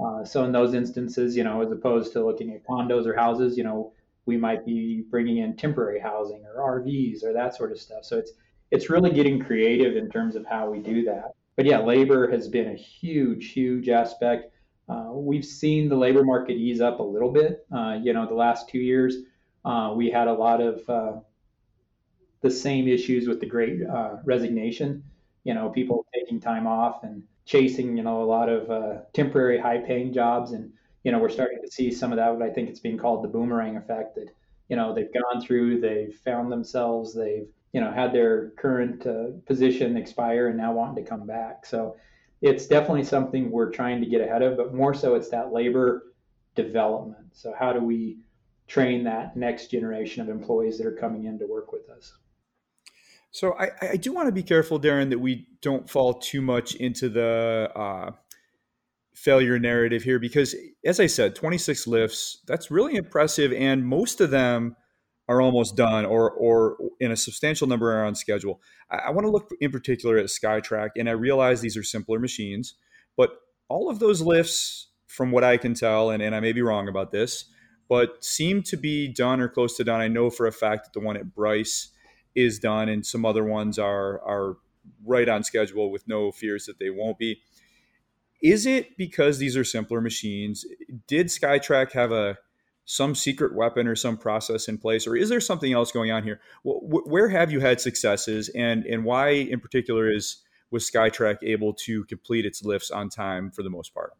[0.00, 3.56] Uh, so in those instances, you know, as opposed to looking at condos or houses,
[3.56, 3.92] you know,
[4.26, 8.04] we might be bringing in temporary housing or RVs or that sort of stuff.
[8.04, 8.32] So it's
[8.70, 11.32] it's really getting creative in terms of how we do that.
[11.56, 14.52] But yeah, labor has been a huge, huge aspect.
[14.88, 17.66] Uh, we've seen the labor market ease up a little bit.
[17.74, 19.16] Uh, you know, the last two years,
[19.64, 21.20] uh, we had a lot of uh,
[22.40, 25.02] the same issues with the great uh, resignation.
[25.44, 29.58] You know, people taking time off and chasing, you know, a lot of uh, temporary
[29.58, 30.52] high paying jobs.
[30.52, 30.70] And,
[31.04, 33.24] you know, we're starting to see some of that, what I think it's being called
[33.24, 34.28] the boomerang effect that,
[34.68, 39.28] you know, they've gone through, they've found themselves, they've, you know, had their current uh,
[39.46, 41.64] position expire and now wanting to come back.
[41.64, 41.96] So
[42.42, 46.12] it's definitely something we're trying to get ahead of, but more so it's that labor
[46.54, 47.26] development.
[47.32, 48.18] So how do we
[48.66, 52.12] train that next generation of employees that are coming in to work with us?
[53.30, 56.74] So I, I do want to be careful, Daren, that we don't fall too much
[56.76, 58.12] into the uh,
[59.14, 60.54] failure narrative here because,
[60.84, 63.52] as I said, 26 lifts, that's really impressive.
[63.52, 64.76] And most of them
[65.28, 68.60] are almost done or, or in a substantial number are on schedule.
[68.90, 72.18] I, I want to look in particular at Skytrac, and I realize these are simpler
[72.18, 72.74] machines,
[73.16, 73.30] but
[73.68, 76.88] all of those lifts, from what I can tell, and, and I may be wrong
[76.88, 77.46] about this,
[77.88, 80.00] but seem to be done or close to done.
[80.00, 81.90] I know for a fact that the one at Bryce
[82.38, 84.56] is done, and some other ones are are
[85.04, 87.40] right on schedule with no fears that they won't be.
[88.42, 90.64] Is it because these are simpler machines?
[91.06, 92.38] Did Skytrac have a
[92.84, 96.22] some secret weapon or some process in place, or is there something else going on
[96.22, 96.40] here?
[96.64, 102.04] Where have you had successes, and and why in particular is was Skytrac able to
[102.04, 104.12] complete its lifts on time for the most part?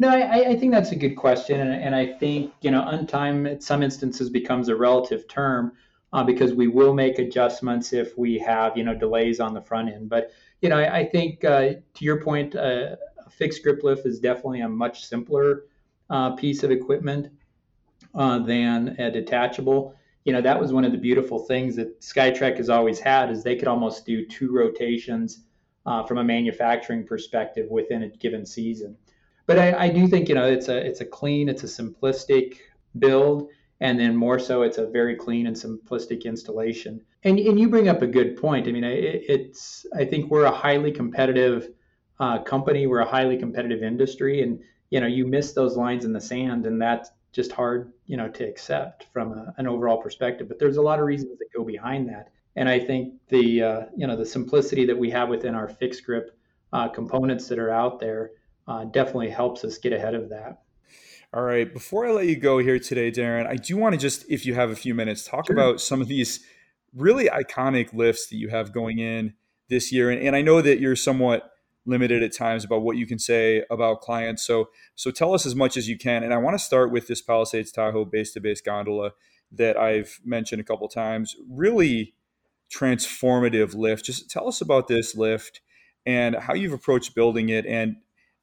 [0.00, 3.06] No, I, I think that's a good question, and, and I think you know, on
[3.06, 5.72] time in some instances becomes a relative term
[6.12, 9.88] uh, because we will make adjustments if we have you know delays on the front
[9.90, 10.08] end.
[10.08, 10.30] But
[10.60, 14.20] you know, I, I think uh, to your point, uh, a fixed grip lift is
[14.20, 15.64] definitely a much simpler
[16.10, 17.30] uh, piece of equipment
[18.14, 19.94] uh, than a detachable.
[20.24, 23.42] You know, that was one of the beautiful things that Skytrac has always had is
[23.42, 25.44] they could almost do two rotations
[25.86, 28.96] uh, from a manufacturing perspective within a given season.
[29.46, 32.56] But I, I do think you know it's a it's a clean, it's a simplistic
[32.98, 33.48] build
[33.80, 37.00] and then more so it's a very clean and simplistic installation.
[37.24, 38.66] And, and you bring up a good point.
[38.66, 41.70] I mean it, it's i think we're a highly competitive
[42.20, 42.86] uh, company.
[42.86, 44.42] We're a highly competitive industry.
[44.42, 44.60] And
[44.90, 48.26] you know you miss those lines in the sand and that's just hard you know
[48.26, 50.48] to accept from a, an overall perspective.
[50.48, 52.30] But there's a lot of reasons that go behind that.
[52.56, 56.04] And i think the uh, you know the simplicity that we have within our fixed
[56.04, 56.36] grip
[56.72, 58.32] uh, components that are out there
[58.66, 60.62] uh, definitely helps us get ahead of that
[61.34, 61.70] all right.
[61.72, 64.54] Before I let you go here today, Daren, I do want to just, if you
[64.54, 65.54] have a few minutes, talk sure.
[65.54, 66.44] about some of these
[66.94, 69.34] really iconic lifts that you have going in
[69.68, 70.10] this year.
[70.10, 71.50] And, and, I know that you're somewhat
[71.84, 74.42] limited at times about what you can say about clients.
[74.42, 76.22] So, so tell us as much as you can.
[76.22, 79.12] And I want to start with this Palisades Tahoe base to base gondola
[79.52, 81.36] that I've mentioned a couple times.
[81.50, 82.14] Really
[82.74, 84.04] transformative lift.
[84.04, 85.60] Just tell us about this lift
[86.06, 87.96] and how you've approached building it and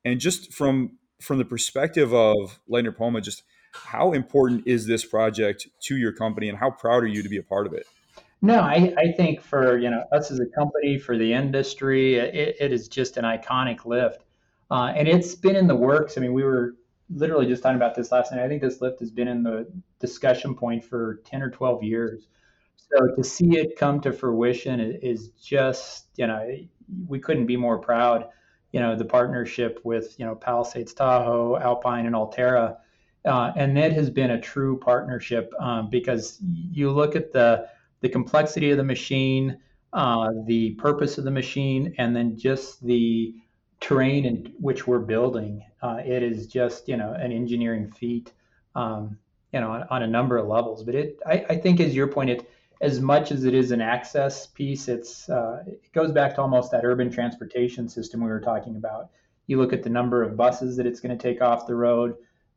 [0.03, 3.43] and just from from the perspective of Leitner Poma, just
[3.73, 7.37] how important is this project to your company and how proud are you to be
[7.37, 7.85] a part of it?
[8.41, 12.55] No, I, I think for you know us as a company, for the industry, it,
[12.59, 14.23] it is just an iconic lift,
[14.69, 16.17] uh, and it's been in the works.
[16.17, 16.75] I mean, we were
[17.09, 18.43] literally just talking about this last night.
[18.43, 19.67] I think this lift has been in the
[19.99, 22.27] discussion point for ten or twelve years.
[22.75, 26.47] So to see it come to fruition is just you know
[27.07, 28.27] we couldn't be more proud.
[28.75, 32.75] You know the partnership with you know Palisades Tahoe, Alpine, and Alterra.
[33.23, 37.69] Uh, and that has been a true partnership um, because you look at the
[38.01, 39.57] the complexity of the machine,
[39.93, 43.33] uh, the purpose of the machine, and then just the
[43.79, 45.63] terrain in which we're building.
[45.81, 48.33] Uh, it is just you know an engineering feat,
[48.75, 49.17] um,
[49.53, 50.83] you know, on, on, a number of levels.
[50.83, 52.51] But it, I, I, think, as your point, it
[52.85, 56.71] as much as it is an access piece, it's uh, it goes back to almost
[56.71, 59.09] that urban transportation system we were talking about.
[59.47, 62.15] You look at the number of buses that it's going to take off the road,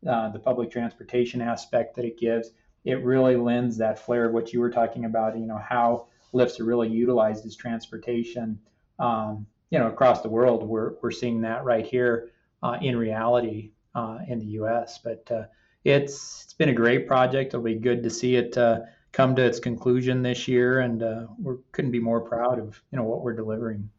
[0.08, 2.52] uh, the public transportation aspect that it gives
[2.84, 6.58] it really lends that flair of what you were talking about, you know, how lifts
[6.60, 8.58] are really utilized as transportation.
[8.98, 12.30] Um, you know, across the world, we're, we're seeing that right here
[12.62, 14.98] uh, in reality uh, in the U.S.
[15.04, 15.44] But uh,
[15.84, 17.48] it's it's been a great project.
[17.48, 18.80] It'll be good to see it uh,
[19.12, 22.98] come to its conclusion this year, and uh, we couldn't be more proud of you
[22.98, 23.90] know what we're delivering.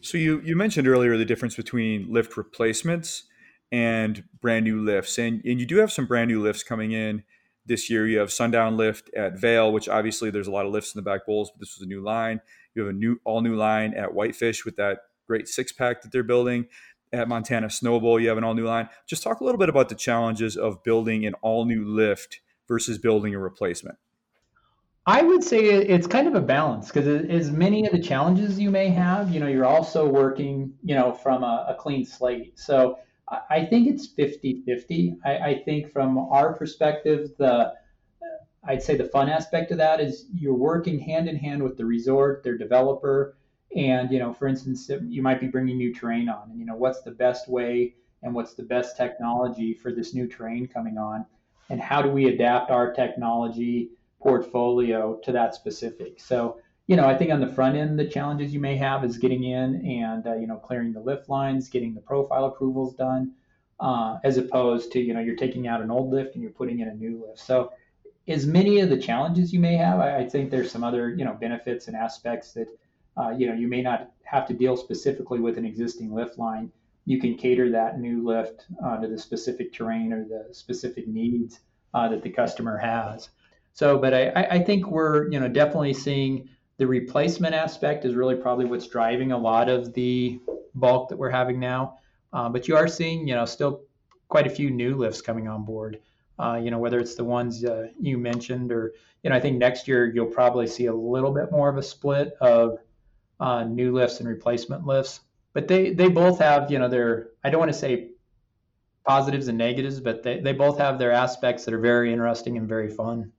[0.00, 3.24] So you you mentioned earlier the difference between lift replacements
[3.72, 7.24] and brand new lifts, and and you do have some brand new lifts coming in
[7.66, 10.94] this year, you have Sundown Lift at Vail, which obviously there's a lot of lifts
[10.94, 12.40] in the back bowls, but this was a new line.
[12.74, 16.12] You have a new all new line at Whitefish with that great six pack that
[16.12, 16.66] they're building.
[17.12, 18.88] At Montana Snowbowl, you have an all new line.
[19.06, 22.98] Just talk a little bit about the challenges of building an all new lift versus
[22.98, 23.96] building a replacement.
[25.08, 28.72] I would say it's kind of a balance because as many of the challenges you
[28.72, 32.58] may have, you know, you're also working, you know, from a, a clean slate.
[32.58, 32.98] So
[33.50, 35.16] I think it's 50 50.
[35.24, 37.72] I, I, think from our perspective, the
[38.64, 41.84] I'd say the fun aspect of that is you're working hand in hand with the
[41.84, 43.36] resort, their developer,
[43.76, 46.76] and you know, for instance, you might be bringing new terrain on, and you know,
[46.76, 51.26] what's the best way and what's the best technology for this new terrain coming on,
[51.68, 53.90] and how do we adapt our technology
[54.20, 56.20] portfolio to that specific.
[56.20, 59.18] So you know, I think on the front end, the challenges you may have is
[59.18, 63.32] getting in and uh, you know clearing the lift lines, getting the profile approvals done,
[63.80, 66.80] uh, as opposed to you know you're taking out an old lift and you're putting
[66.80, 67.40] in a new lift.
[67.40, 67.72] So,
[68.28, 71.24] as many of the challenges you may have, I, I think there's some other you
[71.24, 72.68] know benefits and aspects that
[73.16, 76.70] uh, you know you may not have to deal specifically with an existing lift line.
[77.04, 81.60] You can cater that new lift uh, to the specific terrain or the specific needs
[81.94, 83.30] uh, that the customer has.
[83.76, 86.48] So, but I, I think we're you know definitely seeing
[86.78, 90.40] the replacement aspect is really probably what's driving a lot of the
[90.74, 91.98] bulk that we're having now.
[92.32, 93.82] Uh, but you are seeing, you know, still
[94.28, 96.00] quite a few new lifts coming on board.
[96.38, 99.58] Uh, you know, whether it's the ones uh, you mentioned or, you know, I think
[99.58, 102.78] next year you'll probably see a little bit more of a split of
[103.40, 105.20] uh, new lifts and replacement lifts.
[105.52, 108.12] But they, they both have, you know, their, I don't want to say
[109.06, 112.66] positives and negatives, but they, they both have their aspects that are very interesting and
[112.66, 113.32] very fun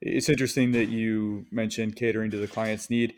[0.00, 3.14] it's interesting that you mentioned catering to the client's need.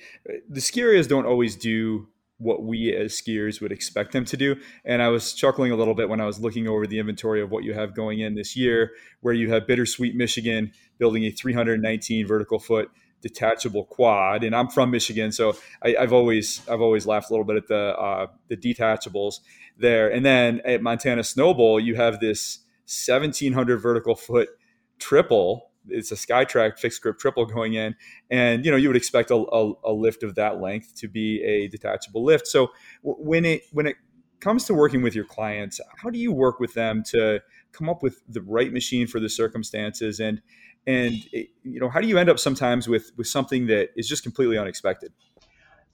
[0.48, 2.08] The ski areas don't always do
[2.38, 4.56] what we as skiers would expect them to do.
[4.84, 7.50] And I was chuckling a little bit when I was looking over the inventory of
[7.50, 12.26] what you have going in this year, where you have Bittersweet, Michigan, building a 319
[12.26, 12.90] vertical foot
[13.22, 14.44] detachable quad.
[14.44, 17.68] And I'm from Michigan, so I, have always I've always laughed a little bit at
[17.68, 19.40] the uh, the detachables
[19.78, 20.10] there.
[20.10, 24.50] And then at Montana Snowbowl, you have this 1700 vertical foot
[24.98, 27.94] triple it's a Skytrac fixed grip triple going in,
[28.30, 31.42] and you know you would expect a, a, a lift of that length to be
[31.42, 32.46] a detachable lift.
[32.46, 32.70] So
[33.02, 33.96] when it when it
[34.40, 37.40] comes to working with your clients, how do you work with them to
[37.72, 40.40] come up with the right machine for the circumstances and
[40.86, 44.22] and you know how do you end up sometimes with with something that is just
[44.22, 45.12] completely unexpected?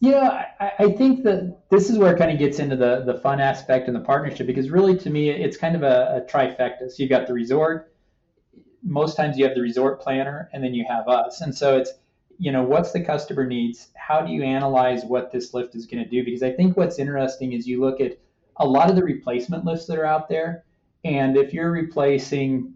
[0.00, 3.20] Yeah, I, I think that this is where it kind of gets into the the
[3.20, 6.90] fun aspect and the partnership because really to me it's kind of a, a trifecta.
[6.90, 7.91] So you've got the resort,
[8.82, 11.40] most times you have the resort planner and then you have us.
[11.40, 11.92] And so it's,
[12.38, 13.88] you know, what's the customer needs?
[13.94, 16.24] How do you analyze what this lift is going to do?
[16.24, 18.18] Because I think what's interesting is you look at
[18.56, 20.64] a lot of the replacement lifts that are out there.
[21.04, 22.74] And if you're replacing,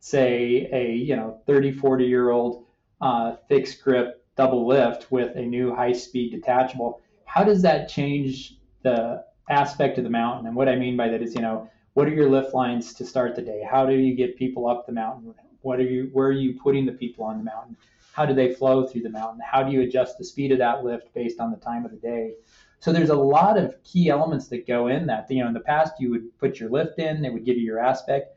[0.00, 2.64] say, a, you know, 30, 40 year old
[3.00, 8.56] uh, fixed grip double lift with a new high speed detachable, how does that change
[8.82, 10.46] the aspect of the mountain?
[10.46, 13.04] And what I mean by that is, you know, what are your lift lines to
[13.04, 13.66] start the day?
[13.68, 15.34] How do you get people up the mountain?
[15.60, 17.76] What are you where are you putting the people on the mountain?
[18.12, 19.40] How do they flow through the mountain?
[19.44, 21.96] How do you adjust the speed of that lift based on the time of the
[21.98, 22.34] day?
[22.80, 25.30] So there's a lot of key elements that go in that.
[25.30, 27.62] You know, in the past you would put your lift in, it would give you
[27.62, 28.36] your aspect.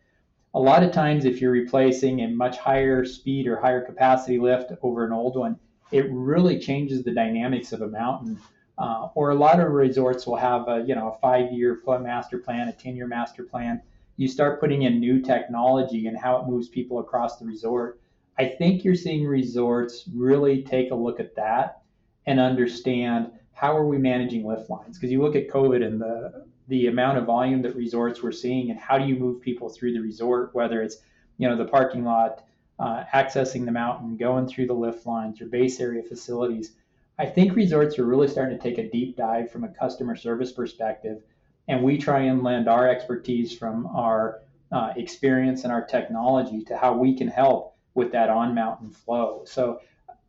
[0.54, 4.72] A lot of times if you're replacing a much higher speed or higher capacity lift
[4.82, 5.60] over an old one,
[5.92, 8.40] it really changes the dynamics of a mountain.
[8.78, 12.38] Uh, or a lot of resorts will have a you know a five year master
[12.38, 13.82] plan, a ten year master plan.
[14.18, 18.00] You start putting in new technology and how it moves people across the resort.
[18.38, 21.82] I think you're seeing resorts really take a look at that
[22.26, 26.46] and understand how are we managing lift lines because you look at COVID and the
[26.68, 29.94] the amount of volume that resorts were seeing and how do you move people through
[29.94, 30.98] the resort whether it's
[31.38, 32.44] you know the parking lot
[32.80, 36.74] uh, accessing the mountain going through the lift lines your base area facilities
[37.20, 40.52] i think resorts are really starting to take a deep dive from a customer service
[40.52, 41.22] perspective
[41.68, 44.42] and we try and lend our expertise from our
[44.72, 49.44] uh, experience and our technology to how we can help with that on mountain flow.
[49.46, 49.80] So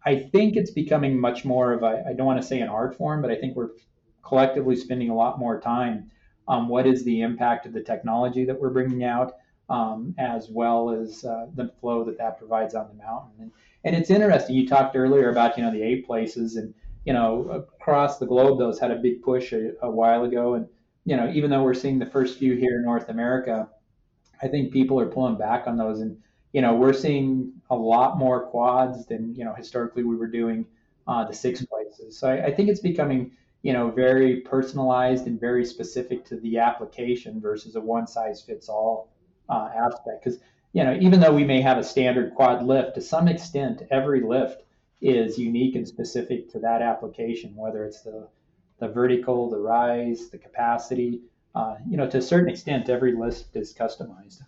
[0.05, 2.97] i think it's becoming much more of a i don't want to say an art
[2.97, 3.71] form but i think we're
[4.27, 6.11] collectively spending a lot more time
[6.49, 9.35] on what is the impact of the technology that we're bringing out,
[9.69, 13.33] um, as well as uh, the flow that that provides on the mountain.
[13.41, 13.53] And,
[13.85, 14.57] and it's interesting.
[14.57, 18.59] You talked earlier about you know the eight places, and you know across the globe
[18.59, 20.55] those had a big push a, a while ago.
[20.55, 20.67] And
[21.05, 23.69] you know even though we're seeing the first few here in North America,
[24.43, 26.17] I think people are pulling back on those, and
[26.53, 30.67] you know we're seeing a lot more quads than you know historically we were doing
[31.07, 32.19] uh, the six places.
[32.19, 33.33] So I, I think it's becoming
[33.67, 38.69] you know, very personalized and very specific to the application versus a one size fits
[38.69, 39.11] all
[39.49, 40.25] uh, aspect.
[40.25, 40.41] Because,
[40.73, 44.21] you know, even though we may have a standard quad lift, to some extent, every
[44.21, 44.63] lift
[45.01, 48.29] is unique and specific to that application, whether it's the,
[48.79, 51.21] the vertical, the rise, the capacity.
[51.55, 54.43] Uh, you know, to a certain extent, every lift is customized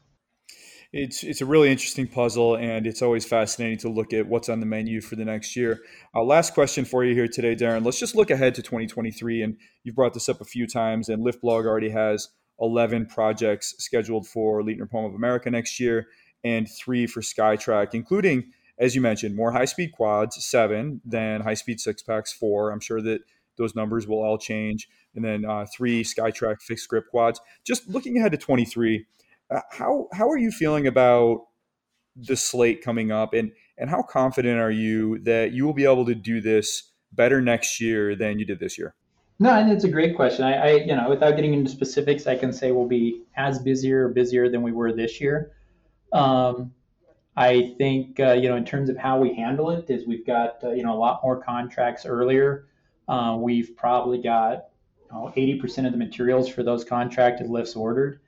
[0.93, 4.61] it's it's a really interesting puzzle, and it's always fascinating to look at what's on
[4.61, 5.81] the menu for the next year.
[6.15, 7.85] Uh, last question for you here today, Daren.
[7.85, 11.09] Let's just look ahead to 2023, and you've brought this up a few times.
[11.09, 12.29] And Liftblog already has
[12.61, 16.09] 11 projects scheduled for Leitner Poma of America next year,
[16.45, 22.03] and three for Skytrac, including, as you mentioned, more high-speed quads, seven, then high-speed six
[22.03, 22.71] packs, four.
[22.71, 23.21] I'm sure that
[23.57, 27.41] those numbers will all change, and then uh, three Skytrac fixed grip quads.
[27.65, 29.05] Just looking ahead to 23
[29.51, 31.47] uh, how how are you feeling about
[32.17, 36.05] the slate coming up, and and how confident are you that you will be able
[36.05, 38.95] to do this better next year than you did this year?
[39.41, 40.45] No, and it's a great question.
[40.45, 44.07] I, I, you know, without getting into specifics, I can say we'll be as busier
[44.07, 45.53] or busier than we were this year.
[46.13, 46.73] Um,
[47.37, 50.63] I think, uh, you know, in terms of how we handle it, is we've got,
[50.65, 52.67] uh, you know, a lot more contracts earlier.
[53.07, 54.65] Uh, we've probably got
[55.01, 58.21] you know, 80% of the materials for those contracted lifts ordered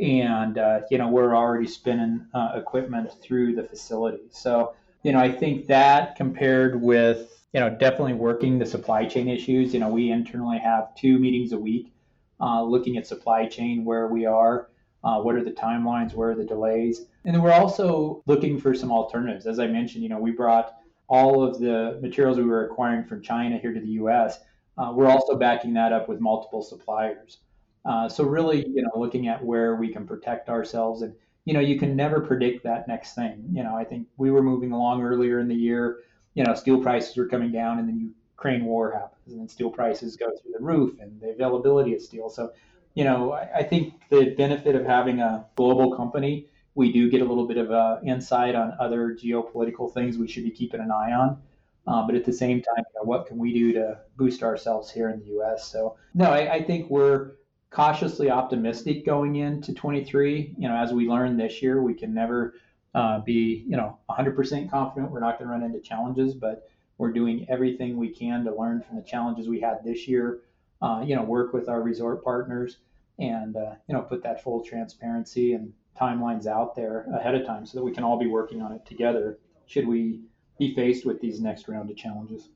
[0.00, 4.22] and uh, you know we're already spinning uh, equipment through the facility.
[4.30, 9.28] So you know I think that compared with you know definitely working the supply chain
[9.28, 9.72] issues.
[9.72, 11.92] You know we internally have two meetings a week
[12.40, 14.68] uh, looking at supply chain where we are.
[15.04, 16.14] Uh, what are the timelines?
[16.14, 17.06] Where are the delays?
[17.24, 19.46] And then we're also looking for some alternatives.
[19.46, 20.74] As I mentioned, you know, we brought
[21.08, 24.40] all of the materials we were acquiring from China here to the U.S.
[24.76, 27.38] Uh, we're also backing that up with multiple suppliers.
[27.84, 31.60] Uh, so really, you know, looking at where we can protect ourselves, and you know,
[31.60, 33.42] you can never predict that next thing.
[33.52, 36.00] You know, I think we were moving along earlier in the year.
[36.38, 39.70] You know, steel prices were coming down, and then Ukraine war happens, and then steel
[39.70, 42.30] prices go through the roof, and the availability of steel.
[42.30, 42.52] So,
[42.94, 47.22] you know, I, I think the benefit of having a global company, we do get
[47.22, 51.12] a little bit of insight on other geopolitical things we should be keeping an eye
[51.12, 51.42] on.
[51.88, 54.92] Uh, but at the same time, you know, what can we do to boost ourselves
[54.92, 55.66] here in the U.S.?
[55.66, 57.32] So, no, I, I think we're
[57.70, 60.54] cautiously optimistic going into 23.
[60.56, 62.54] You know, as we learned this year, we can never
[62.94, 67.12] uh, be, you know, 100% confident we're not going to run into challenges, but we're
[67.12, 70.40] doing everything we can to learn from the challenges we had this year.
[70.80, 72.78] Uh, you know, work with our resort partners
[73.18, 77.66] and, uh, you know, put that full transparency and timelines out there ahead of time
[77.66, 80.20] so that we can all be working on it together should we
[80.58, 82.48] be faced with these next round of challenges.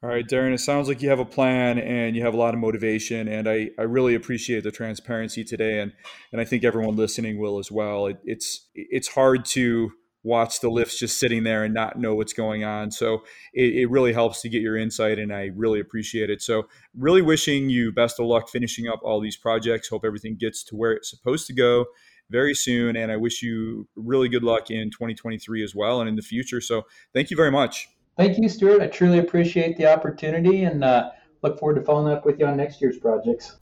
[0.00, 2.54] All right, Daren, it sounds like you have a plan and you have a lot
[2.54, 5.92] of motivation, and I, I really appreciate the transparency today, and
[6.30, 8.06] and I think everyone listening will as well.
[8.06, 9.90] It, it's it's hard to
[10.22, 13.90] watch the lifts just sitting there and not know what's going on, so it, it
[13.90, 16.42] really helps to get your insight, and I really appreciate it.
[16.42, 19.88] So, really wishing you best of luck finishing up all these projects.
[19.88, 21.86] Hope everything gets to where it's supposed to go
[22.30, 26.14] very soon, and I wish you really good luck in 2023 as well and in
[26.14, 26.60] the future.
[26.60, 27.88] So, thank you very much.
[28.18, 28.82] Thank you, Stuart.
[28.82, 31.10] I truly appreciate the opportunity and uh,
[31.42, 33.56] look forward to following up with you on next year's projects.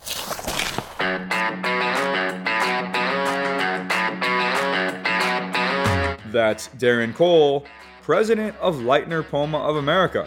[6.32, 7.66] That's Daren Cole,
[8.00, 10.26] president of Leitner Poma of America.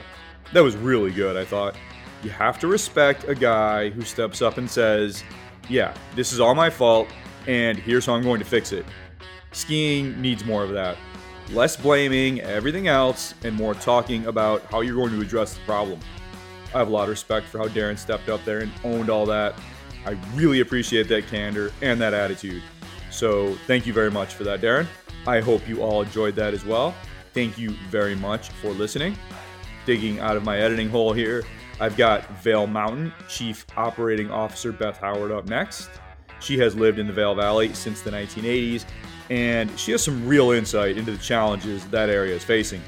[0.53, 1.76] That was really good, I thought.
[2.22, 5.23] You have to respect a guy who steps up and says,
[5.69, 7.07] Yeah, this is all my fault,
[7.47, 8.85] and here's how I'm going to fix it.
[9.53, 10.97] Skiing needs more of that.
[11.51, 15.99] Less blaming everything else and more talking about how you're going to address the problem.
[16.73, 19.26] I have a lot of respect for how Daren stepped up there and owned all
[19.26, 19.55] that.
[20.05, 22.61] I really appreciate that candor and that attitude.
[23.09, 24.85] So, thank you very much for that, Daren.
[25.26, 26.93] I hope you all enjoyed that as well.
[27.34, 29.17] Thank you very much for listening.
[29.85, 31.43] Digging out of my editing hole here,
[31.80, 35.89] I've got Vail Mountain Chief Operating Officer Beth Howard up next.
[36.39, 38.85] She has lived in the Vail Valley since the 1980s,
[39.30, 42.81] and she has some real insight into the challenges that area is facing.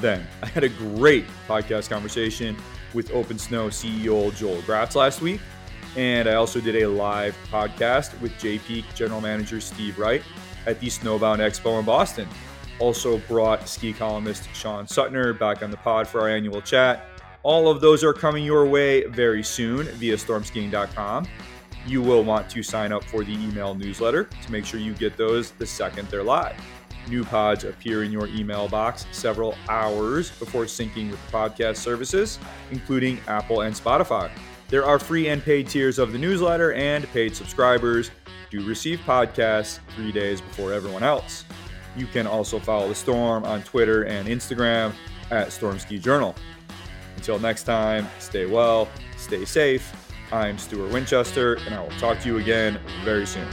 [0.00, 2.56] Then, I had a great podcast conversation
[2.94, 5.40] with OpenSnow CEO Joel Gratz last week,
[5.96, 10.22] and I also did a live podcast with JP General Manager Steve Wright
[10.66, 12.28] at the Snowbound Expo in Boston.
[12.78, 17.06] Also brought ski columnist Sean Sutner back on the pod for our annual chat.
[17.42, 21.26] All of those are coming your way very soon via stormskiing.com.
[21.86, 25.16] You will want to sign up for the email newsletter to make sure you get
[25.16, 26.56] those the second they're live.
[27.08, 32.38] New pods appear in your email box several hours before syncing with podcast services,
[32.70, 34.30] including Apple and Spotify.
[34.68, 38.10] There are free and paid tiers of the newsletter, and paid subscribers
[38.50, 41.44] do receive podcasts three days before everyone else.
[41.96, 44.92] You can also follow the Storm on Twitter and Instagram
[45.30, 46.36] at Storm Ski Journal.
[47.16, 49.92] Until next time, stay well, stay safe.
[50.32, 53.48] I'm Stuart Winchester, and I will talk to you again very soon.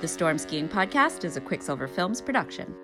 [0.00, 2.74] The Storm Skiing Podcast is a Quicksilver Films production.